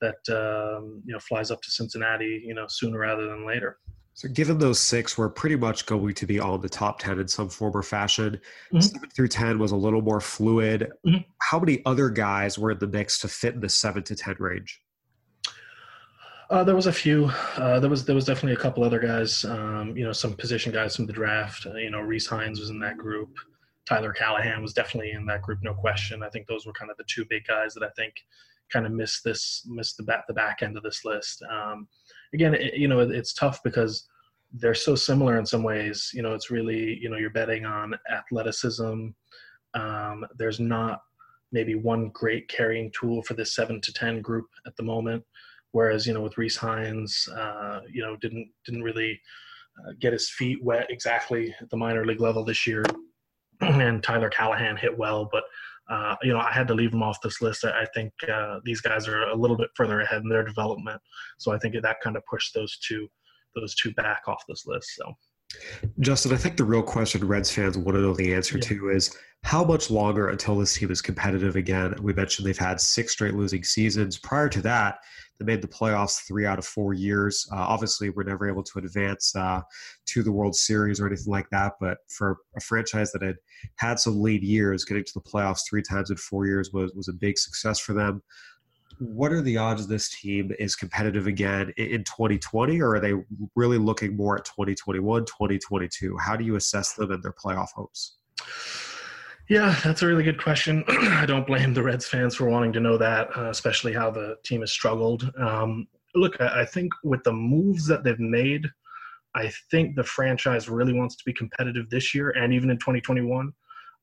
that 0.00 0.28
um, 0.28 1.02
you 1.04 1.12
know 1.12 1.18
flies 1.18 1.50
up 1.50 1.62
to 1.62 1.70
Cincinnati, 1.70 2.42
you 2.44 2.54
know, 2.54 2.66
sooner 2.68 2.98
rather 2.98 3.26
than 3.26 3.46
later. 3.46 3.78
So, 4.14 4.28
given 4.28 4.58
those 4.58 4.80
six, 4.80 5.16
we're 5.16 5.30
pretty 5.30 5.56
much 5.56 5.86
going 5.86 6.14
to 6.14 6.26
be 6.26 6.38
on 6.40 6.60
the 6.60 6.68
top 6.68 6.98
10 6.98 7.20
in 7.20 7.28
some 7.28 7.48
form 7.48 7.74
or 7.74 7.82
fashion. 7.82 8.40
Mhm. 8.72 8.82
Seven 8.82 9.08
through 9.10 9.28
10 9.28 9.58
was 9.58 9.72
a 9.72 9.76
little 9.76 10.02
more 10.02 10.20
fluid. 10.20 10.90
Mhm. 11.06 11.24
How 11.40 11.58
many 11.58 11.80
other 11.86 12.10
guys 12.10 12.58
were 12.58 12.72
in 12.72 12.78
the 12.78 12.88
mix 12.88 13.18
to 13.20 13.28
fit 13.28 13.54
in 13.54 13.60
the 13.60 13.68
seven 13.68 14.02
to 14.02 14.14
10 14.14 14.36
range? 14.38 14.82
Uh, 16.50 16.64
there 16.64 16.74
was 16.74 16.86
a 16.86 16.92
few. 16.92 17.26
Uh, 17.56 17.78
there 17.78 17.88
was 17.88 18.04
there 18.04 18.14
was 18.14 18.24
definitely 18.24 18.54
a 18.54 18.56
couple 18.56 18.82
other 18.82 18.98
guys. 18.98 19.44
Um, 19.44 19.96
you 19.96 20.04
know, 20.04 20.12
some 20.12 20.34
position 20.34 20.72
guys 20.72 20.96
from 20.96 21.06
the 21.06 21.12
draft. 21.12 21.64
Uh, 21.64 21.74
you 21.76 21.90
know, 21.90 22.00
Rece 22.00 22.28
Hinds 22.28 22.58
was 22.58 22.70
in 22.70 22.80
that 22.80 22.98
group. 22.98 23.38
Tyler 23.86 24.14
Callihan 24.16 24.60
was 24.62 24.72
definitely 24.72 25.12
in 25.12 25.26
that 25.26 25.42
group, 25.42 25.60
no 25.62 25.74
question. 25.74 26.22
I 26.22 26.28
think 26.28 26.46
those 26.46 26.66
were 26.66 26.72
kind 26.72 26.90
of 26.90 26.96
the 26.96 27.04
two 27.08 27.24
big 27.24 27.44
guys 27.46 27.74
that 27.74 27.82
I 27.82 27.90
think 27.96 28.14
kind 28.72 28.86
of 28.86 28.92
miss 28.92 29.22
this 29.22 29.66
missed 29.66 29.96
the 29.96 30.02
back 30.02 30.26
the 30.26 30.34
back 30.34 30.62
end 30.62 30.76
of 30.76 30.82
this 30.82 31.04
list. 31.04 31.42
Um, 31.50 31.88
again, 32.34 32.54
it, 32.54 32.74
you 32.74 32.88
know, 32.88 33.00
it, 33.00 33.10
it's 33.10 33.32
tough 33.32 33.62
because 33.62 34.06
they're 34.52 34.74
so 34.74 34.94
similar 34.94 35.38
in 35.38 35.46
some 35.46 35.62
ways. 35.62 36.10
You 36.12 36.22
know, 36.22 36.34
it's 36.34 36.50
really 36.50 36.98
you 37.00 37.10
know 37.10 37.16
you're 37.16 37.30
betting 37.30 37.64
on 37.64 37.94
athleticism. 38.10 39.08
Um, 39.74 40.26
there's 40.36 40.60
not 40.60 41.02
maybe 41.52 41.74
one 41.74 42.10
great 42.10 42.48
carrying 42.48 42.92
tool 42.92 43.22
for 43.22 43.34
this 43.34 43.54
seven 43.54 43.80
to 43.80 43.92
ten 43.92 44.20
group 44.20 44.46
at 44.66 44.76
the 44.76 44.82
moment. 44.82 45.24
Whereas 45.72 46.06
you 46.06 46.14
know 46.14 46.22
with 46.22 46.34
Rece 46.34 46.56
Hinds, 46.56 47.28
uh, 47.28 47.80
you 47.90 48.02
know 48.02 48.16
didn't 48.16 48.50
didn't 48.64 48.82
really 48.82 49.20
uh, 49.78 49.92
get 50.00 50.12
his 50.12 50.30
feet 50.30 50.62
wet 50.62 50.86
exactly 50.90 51.54
at 51.60 51.70
the 51.70 51.76
minor 51.76 52.04
league 52.04 52.20
level 52.20 52.44
this 52.44 52.66
year, 52.66 52.84
and 53.60 54.02
Tyler 54.02 54.30
Callihan 54.30 54.78
hit 54.78 54.96
well, 54.96 55.28
but 55.30 55.44
uh, 55.90 56.16
you 56.22 56.32
know 56.32 56.38
I 56.38 56.52
had 56.52 56.68
to 56.68 56.74
leave 56.74 56.92
them 56.92 57.02
off 57.02 57.20
this 57.20 57.42
list. 57.42 57.64
I, 57.64 57.82
I 57.82 57.86
think 57.94 58.12
uh, 58.32 58.60
these 58.64 58.80
guys 58.80 59.08
are 59.08 59.22
a 59.24 59.36
little 59.36 59.56
bit 59.56 59.70
further 59.74 60.00
ahead 60.00 60.22
in 60.22 60.28
their 60.28 60.44
development, 60.44 61.00
so 61.38 61.52
I 61.52 61.58
think 61.58 61.74
that 61.80 62.00
kind 62.00 62.16
of 62.16 62.22
pushed 62.26 62.54
those 62.54 62.78
two 62.78 63.08
those 63.54 63.74
two 63.74 63.92
back 63.94 64.22
off 64.28 64.44
this 64.48 64.66
list. 64.66 64.94
So. 64.96 65.12
Justin, 66.00 66.32
I 66.32 66.36
think 66.36 66.56
the 66.56 66.64
real 66.64 66.82
question 66.82 67.26
Reds 67.26 67.50
fans 67.50 67.76
want 67.76 67.96
to 67.96 68.02
know 68.02 68.14
the 68.14 68.34
answer 68.34 68.56
Yeah. 68.58 68.68
to 68.68 68.90
is 68.90 69.16
how 69.42 69.64
much 69.64 69.90
longer 69.90 70.28
until 70.28 70.58
this 70.58 70.74
team 70.74 70.90
is 70.90 71.00
competitive 71.00 71.56
again? 71.56 71.94
We 72.02 72.12
mentioned 72.12 72.46
they've 72.46 72.58
had 72.58 72.80
six 72.80 73.12
straight 73.12 73.34
losing 73.34 73.64
seasons. 73.64 74.18
Prior 74.18 74.48
to 74.50 74.62
that, 74.62 74.98
they 75.38 75.46
made 75.46 75.62
the 75.62 75.68
playoffs 75.68 76.26
three 76.28 76.44
out 76.44 76.58
of 76.58 76.66
four 76.66 76.92
years. 76.92 77.48
Uh, 77.50 77.56
obviously, 77.56 78.10
we're 78.10 78.24
never 78.24 78.46
able 78.46 78.62
to 78.62 78.78
advance 78.78 79.34
uh, 79.34 79.62
to 80.08 80.22
the 80.22 80.30
World 80.30 80.54
Series 80.54 81.00
or 81.00 81.06
anything 81.06 81.32
like 81.32 81.48
that. 81.50 81.72
But 81.80 81.98
for 82.10 82.36
a 82.56 82.60
franchise 82.60 83.10
that 83.12 83.22
had 83.22 83.36
had 83.76 83.98
some 83.98 84.20
lead 84.20 84.42
years, 84.42 84.84
getting 84.84 85.04
to 85.04 85.12
the 85.14 85.22
playoffs 85.22 85.60
three 85.68 85.82
times 85.82 86.10
in 86.10 86.18
four 86.18 86.46
years 86.46 86.70
was 86.74 86.92
was 86.92 87.08
a 87.08 87.14
big 87.14 87.38
success 87.38 87.78
for 87.80 87.94
them. 87.94 88.22
What 89.00 89.32
are 89.32 89.40
the 89.40 89.56
odds 89.56 89.86
this 89.86 90.10
team 90.10 90.52
is 90.58 90.76
competitive 90.76 91.26
again 91.26 91.72
in 91.76 91.86
in 91.86 92.04
2020, 92.04 92.80
or 92.80 92.94
are 92.94 93.00
they 93.00 93.14
really 93.56 93.78
looking 93.78 94.16
more 94.16 94.36
at 94.36 94.44
2021, 94.44 95.24
2022? 95.24 96.16
How 96.18 96.36
do 96.36 96.44
you 96.44 96.56
assess 96.56 96.92
them 96.94 97.10
and 97.10 97.22
their 97.22 97.32
playoff 97.32 97.68
hopes? 97.74 98.18
Yeah, 99.48 99.74
that's 99.82 100.02
a 100.02 100.06
really 100.06 100.22
good 100.22 100.40
question. 100.40 100.84
I 100.88 101.26
don't 101.26 101.46
blame 101.46 101.74
the 101.74 101.82
Reds 101.82 102.06
fans 102.06 102.36
for 102.36 102.48
wanting 102.48 102.72
to 102.74 102.80
know 102.80 102.96
that, 102.98 103.36
uh, 103.36 103.50
especially 103.50 103.92
how 103.92 104.10
the 104.10 104.36
team 104.44 104.60
has 104.60 104.70
struggled. 104.70 105.28
Um, 105.38 105.88
look, 106.14 106.40
I, 106.40 106.60
I 106.60 106.64
think 106.64 106.92
with 107.02 107.24
the 107.24 107.32
moves 107.32 107.86
that 107.88 108.04
they've 108.04 108.20
made, 108.20 108.66
I 109.34 109.50
think 109.70 109.96
the 109.96 110.04
franchise 110.04 110.68
really 110.68 110.92
wants 110.92 111.16
to 111.16 111.24
be 111.24 111.32
competitive 111.32 111.88
this 111.90 112.14
year 112.14 112.30
and 112.30 112.52
even 112.52 112.70
in 112.70 112.76
2021. 112.78 113.52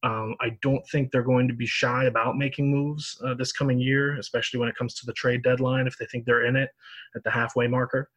Um, 0.03 0.35
I 0.39 0.51
don't 0.61 0.87
think 0.89 1.11
they're 1.11 1.23
going 1.23 1.47
to 1.47 1.53
be 1.53 1.65
shy 1.65 2.05
about 2.05 2.37
making 2.37 2.71
moves 2.71 3.19
uh, 3.25 3.33
this 3.33 3.51
coming 3.51 3.79
year, 3.79 4.17
especially 4.17 4.59
when 4.59 4.69
it 4.69 4.75
comes 4.75 4.93
to 4.95 5.05
the 5.05 5.13
trade 5.13 5.43
deadline, 5.43 5.87
if 5.87 5.97
they 5.97 6.05
think 6.05 6.25
they're 6.25 6.45
in 6.45 6.55
it 6.55 6.69
at 7.15 7.23
the 7.23 7.31
halfway 7.31 7.67
marker. 7.67 8.09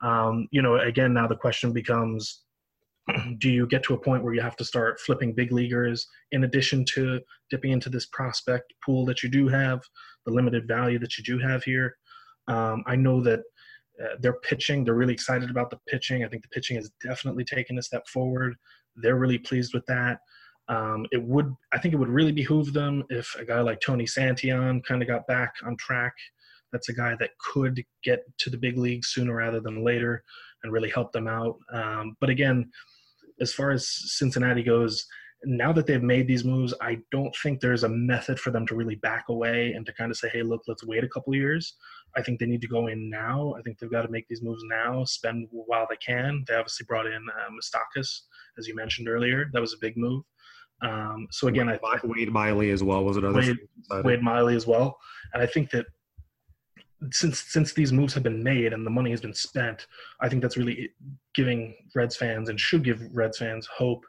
Um, 0.00 0.48
you 0.50 0.62
know, 0.62 0.76
again, 0.76 1.12
now 1.12 1.26
the 1.26 1.36
question 1.36 1.72
becomes 1.72 2.42
do 3.38 3.50
you 3.50 3.66
get 3.66 3.82
to 3.84 3.94
a 3.94 3.98
point 3.98 4.22
where 4.22 4.34
you 4.34 4.40
have 4.40 4.56
to 4.56 4.64
start 4.64 5.00
flipping 5.00 5.32
big 5.32 5.52
leaguers 5.52 6.06
in 6.32 6.44
addition 6.44 6.84
to 6.94 7.20
dipping 7.50 7.72
into 7.72 7.90
this 7.90 8.06
prospect 8.06 8.72
pool 8.84 9.04
that 9.04 9.22
you 9.22 9.28
do 9.28 9.48
have, 9.48 9.82
the 10.26 10.32
limited 10.32 10.66
value 10.68 10.98
that 10.98 11.18
you 11.18 11.24
do 11.24 11.38
have 11.38 11.64
here? 11.64 11.96
Um, 12.46 12.82
I 12.86 12.96
know 12.96 13.20
that 13.22 13.40
uh, 14.02 14.16
they're 14.20 14.40
pitching. 14.40 14.84
They're 14.84 14.94
really 14.94 15.14
excited 15.14 15.50
about 15.50 15.70
the 15.70 15.78
pitching. 15.88 16.24
I 16.24 16.28
think 16.28 16.42
the 16.42 16.48
pitching 16.48 16.76
has 16.76 16.90
definitely 17.02 17.44
taken 17.44 17.78
a 17.78 17.82
step 17.82 18.06
forward. 18.08 18.56
They're 18.96 19.16
really 19.16 19.38
pleased 19.38 19.74
with 19.74 19.86
that. 19.86 20.18
Um, 20.68 21.06
it 21.12 21.22
would, 21.22 21.54
I 21.72 21.78
think, 21.78 21.94
it 21.94 21.98
would 21.98 22.08
really 22.08 22.32
behoove 22.32 22.72
them 22.72 23.04
if 23.10 23.34
a 23.38 23.44
guy 23.44 23.60
like 23.60 23.80
Tony 23.80 24.04
Santillan 24.04 24.82
kind 24.84 25.02
of 25.02 25.08
got 25.08 25.26
back 25.26 25.54
on 25.64 25.76
track. 25.76 26.14
That's 26.72 26.88
a 26.88 26.94
guy 26.94 27.14
that 27.20 27.30
could 27.38 27.84
get 28.02 28.24
to 28.38 28.50
the 28.50 28.56
big 28.56 28.78
leagues 28.78 29.08
sooner 29.08 29.34
rather 29.36 29.60
than 29.60 29.84
later 29.84 30.24
and 30.62 30.72
really 30.72 30.90
help 30.90 31.12
them 31.12 31.28
out. 31.28 31.56
Um, 31.72 32.16
but 32.20 32.30
again, 32.30 32.70
as 33.40 33.52
far 33.52 33.70
as 33.70 33.86
Cincinnati 33.86 34.62
goes, 34.62 35.06
now 35.46 35.72
that 35.72 35.86
they've 35.86 36.02
made 36.02 36.26
these 36.26 36.44
moves, 36.44 36.72
I 36.80 36.98
don't 37.10 37.34
think 37.42 37.60
there's 37.60 37.84
a 37.84 37.88
method 37.88 38.40
for 38.40 38.50
them 38.50 38.66
to 38.66 38.74
really 38.74 38.94
back 38.94 39.26
away 39.28 39.72
and 39.72 39.84
to 39.86 39.92
kind 39.92 40.10
of 40.10 40.16
say, 40.16 40.30
hey, 40.30 40.42
look, 40.42 40.62
let's 40.66 40.86
wait 40.86 41.04
a 41.04 41.08
couple 41.08 41.34
years. 41.34 41.74
I 42.16 42.22
think 42.22 42.40
they 42.40 42.46
need 42.46 42.62
to 42.62 42.68
go 42.68 42.86
in 42.86 43.10
now. 43.10 43.54
I 43.58 43.62
think 43.62 43.78
they've 43.78 43.90
got 43.90 44.02
to 44.02 44.10
make 44.10 44.26
these 44.28 44.42
moves 44.42 44.62
now, 44.70 45.04
spend 45.04 45.48
while 45.50 45.86
they 45.88 45.96
can. 45.96 46.44
They 46.48 46.54
obviously 46.54 46.86
brought 46.86 47.06
in 47.06 47.12
uh, 47.28 47.50
Moustakas, 47.50 48.20
as 48.58 48.66
you 48.66 48.74
mentioned 48.74 49.08
earlier. 49.08 49.50
That 49.52 49.60
was 49.60 49.74
a 49.74 49.78
big 49.80 49.96
move. 49.96 50.22
Um, 50.82 51.26
so 51.30 51.48
again, 51.48 51.68
I, 51.68 51.78
I 51.84 51.98
Wade 52.04 52.32
Miley 52.32 52.70
as 52.70 52.82
well 52.82 53.04
was 53.04 53.16
another. 53.16 53.40
Wade, 53.40 54.04
Wade 54.04 54.22
Miley 54.22 54.56
as 54.56 54.66
well. 54.66 54.98
And 55.32 55.42
I 55.42 55.46
think 55.46 55.70
that 55.70 55.86
since 57.10 57.40
since 57.40 57.72
these 57.72 57.92
moves 57.92 58.14
have 58.14 58.22
been 58.22 58.42
made 58.42 58.72
and 58.72 58.86
the 58.86 58.90
money 58.90 59.10
has 59.10 59.20
been 59.20 59.34
spent, 59.34 59.86
I 60.20 60.28
think 60.28 60.42
that's 60.42 60.56
really 60.56 60.90
giving 61.34 61.74
Reds 61.94 62.16
fans 62.16 62.48
and 62.48 62.58
should 62.58 62.84
give 62.84 63.00
Reds 63.12 63.38
fans 63.38 63.66
hope 63.66 64.04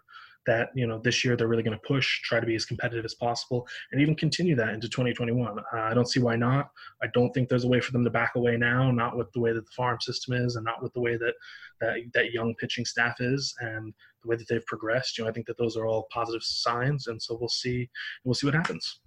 that 0.45 0.69
you 0.75 0.87
know 0.87 0.99
this 0.99 1.23
year 1.23 1.35
they're 1.35 1.47
really 1.47 1.63
going 1.63 1.77
to 1.77 1.87
push, 1.87 2.21
try 2.21 2.39
to 2.39 2.45
be 2.45 2.55
as 2.55 2.65
competitive 2.65 3.05
as 3.05 3.13
possible, 3.13 3.67
and 3.91 4.01
even 4.01 4.15
continue 4.15 4.55
that 4.55 4.73
into 4.73 4.87
2021. 4.87 5.59
Uh, 5.59 5.63
I 5.73 5.93
don't 5.93 6.09
see 6.09 6.19
why 6.19 6.35
not. 6.35 6.69
I 7.01 7.07
don't 7.13 7.31
think 7.33 7.49
there's 7.49 7.63
a 7.63 7.67
way 7.67 7.79
for 7.79 7.91
them 7.91 8.03
to 8.03 8.09
back 8.09 8.35
away 8.35 8.57
now, 8.57 8.91
not 8.91 9.17
with 9.17 9.31
the 9.33 9.39
way 9.39 9.53
that 9.53 9.65
the 9.65 9.71
farm 9.71 9.99
system 10.01 10.33
is, 10.35 10.55
and 10.55 10.65
not 10.65 10.81
with 10.81 10.93
the 10.93 11.01
way 11.01 11.17
that 11.17 11.33
that 11.81 11.97
that 12.13 12.31
young 12.31 12.55
pitching 12.55 12.85
staff 12.85 13.19
is, 13.19 13.53
and 13.59 13.93
the 14.21 14.29
way 14.29 14.35
that 14.35 14.47
they've 14.47 14.65
progressed. 14.65 15.17
You 15.17 15.23
know, 15.23 15.29
I 15.29 15.33
think 15.33 15.47
that 15.47 15.57
those 15.57 15.77
are 15.77 15.85
all 15.85 16.07
positive 16.11 16.43
signs, 16.43 17.07
and 17.07 17.21
so 17.21 17.37
we'll 17.39 17.49
see. 17.49 17.89
We'll 18.23 18.35
see 18.35 18.47
what 18.47 18.55
happens. 18.55 18.99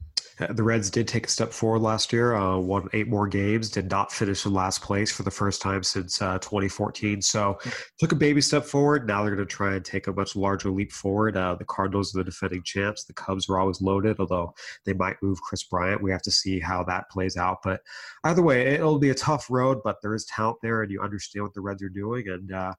The 0.54 0.62
Reds 0.62 0.88
did 0.88 1.08
take 1.08 1.26
a 1.26 1.30
step 1.30 1.52
forward 1.52 1.80
last 1.80 2.12
year, 2.12 2.36
uh, 2.36 2.58
won 2.58 2.88
eight 2.92 3.08
more 3.08 3.26
games, 3.26 3.70
did 3.70 3.90
not 3.90 4.12
finish 4.12 4.46
in 4.46 4.52
last 4.52 4.82
place 4.82 5.10
for 5.10 5.24
the 5.24 5.32
first 5.32 5.60
time 5.60 5.82
since 5.82 6.22
uh, 6.22 6.38
2014. 6.38 7.20
So 7.22 7.58
took 7.98 8.12
a 8.12 8.16
baby 8.16 8.40
step 8.40 8.64
forward. 8.64 9.08
Now 9.08 9.22
they're 9.22 9.34
going 9.34 9.46
to 9.46 9.52
try 9.52 9.74
and 9.74 9.84
take 9.84 10.06
a 10.06 10.12
much 10.12 10.36
larger 10.36 10.70
leap 10.70 10.92
forward. 10.92 11.36
Uh, 11.36 11.56
the 11.56 11.64
Cardinals 11.64 12.14
are 12.14 12.18
the 12.18 12.24
defending 12.24 12.62
champs. 12.62 13.04
The 13.04 13.14
Cubs 13.14 13.48
are 13.48 13.58
always 13.58 13.80
loaded, 13.80 14.20
although 14.20 14.54
they 14.86 14.92
might 14.92 15.16
move 15.22 15.40
Kris 15.42 15.64
Bryant. 15.64 16.02
We 16.02 16.12
have 16.12 16.22
to 16.22 16.30
see 16.30 16.60
how 16.60 16.84
that 16.84 17.10
plays 17.10 17.36
out. 17.36 17.58
But 17.64 17.80
either 18.22 18.42
way, 18.42 18.74
it'll 18.74 19.00
be 19.00 19.10
a 19.10 19.14
tough 19.14 19.48
road, 19.50 19.78
but 19.82 19.96
there 20.02 20.14
is 20.14 20.24
talent 20.26 20.58
there, 20.62 20.82
and 20.82 20.92
you 20.92 21.00
understand 21.02 21.42
what 21.42 21.54
the 21.54 21.62
Reds 21.62 21.82
are 21.82 21.88
doing. 21.88 22.28
And 22.28 22.52
uh, 22.52 22.74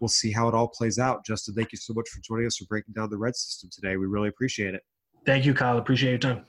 we'll 0.00 0.08
see 0.08 0.32
how 0.32 0.48
it 0.48 0.54
all 0.54 0.68
plays 0.68 0.98
out. 0.98 1.24
Justin, 1.24 1.54
thank 1.54 1.70
you 1.70 1.78
so 1.78 1.94
much 1.94 2.08
for 2.08 2.20
joining 2.22 2.46
us 2.46 2.56
for 2.56 2.64
breaking 2.64 2.94
down 2.94 3.08
the 3.08 3.18
Red 3.18 3.36
system 3.36 3.70
today. 3.72 3.96
We 3.96 4.06
really 4.06 4.28
appreciate 4.28 4.74
it. 4.74 4.82
Thank 5.24 5.44
you, 5.44 5.54
Kyle. 5.54 5.78
Appreciate 5.78 6.10
your 6.10 6.18
time. 6.18 6.44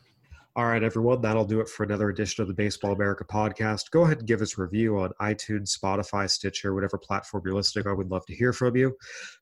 All 0.59 0.65
right, 0.65 0.83
everyone, 0.83 1.21
that'll 1.21 1.45
do 1.45 1.61
it 1.61 1.69
for 1.69 1.83
another 1.85 2.09
edition 2.09 2.41
of 2.41 2.49
the 2.49 2.53
Baseball 2.53 2.91
America 2.91 3.23
podcast. 3.23 3.91
Go 3.91 4.01
ahead 4.01 4.17
and 4.17 4.27
give 4.27 4.41
us 4.41 4.57
a 4.57 4.61
review 4.61 4.99
on 4.99 5.13
iTunes, 5.21 5.73
Spotify, 5.73 6.29
Stitcher, 6.29 6.73
whatever 6.73 6.97
platform 6.97 7.43
you're 7.45 7.55
listening 7.55 7.87
on. 7.87 7.95
We'd 7.95 8.11
love 8.11 8.25
to 8.25 8.35
hear 8.35 8.51
from 8.51 8.75
you. 8.75 8.93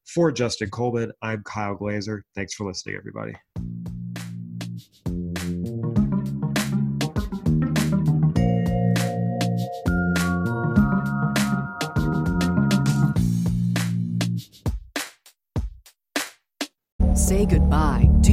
For 0.06 0.32
Justin 0.32 0.69
Coleman, 0.69 1.12
I'm 1.23 1.41
Kyle 1.41 1.73
Glaser. 1.73 2.23
Thanks 2.36 2.53
for 2.53 2.67
listening, 2.67 2.97
everybody. 2.97 3.34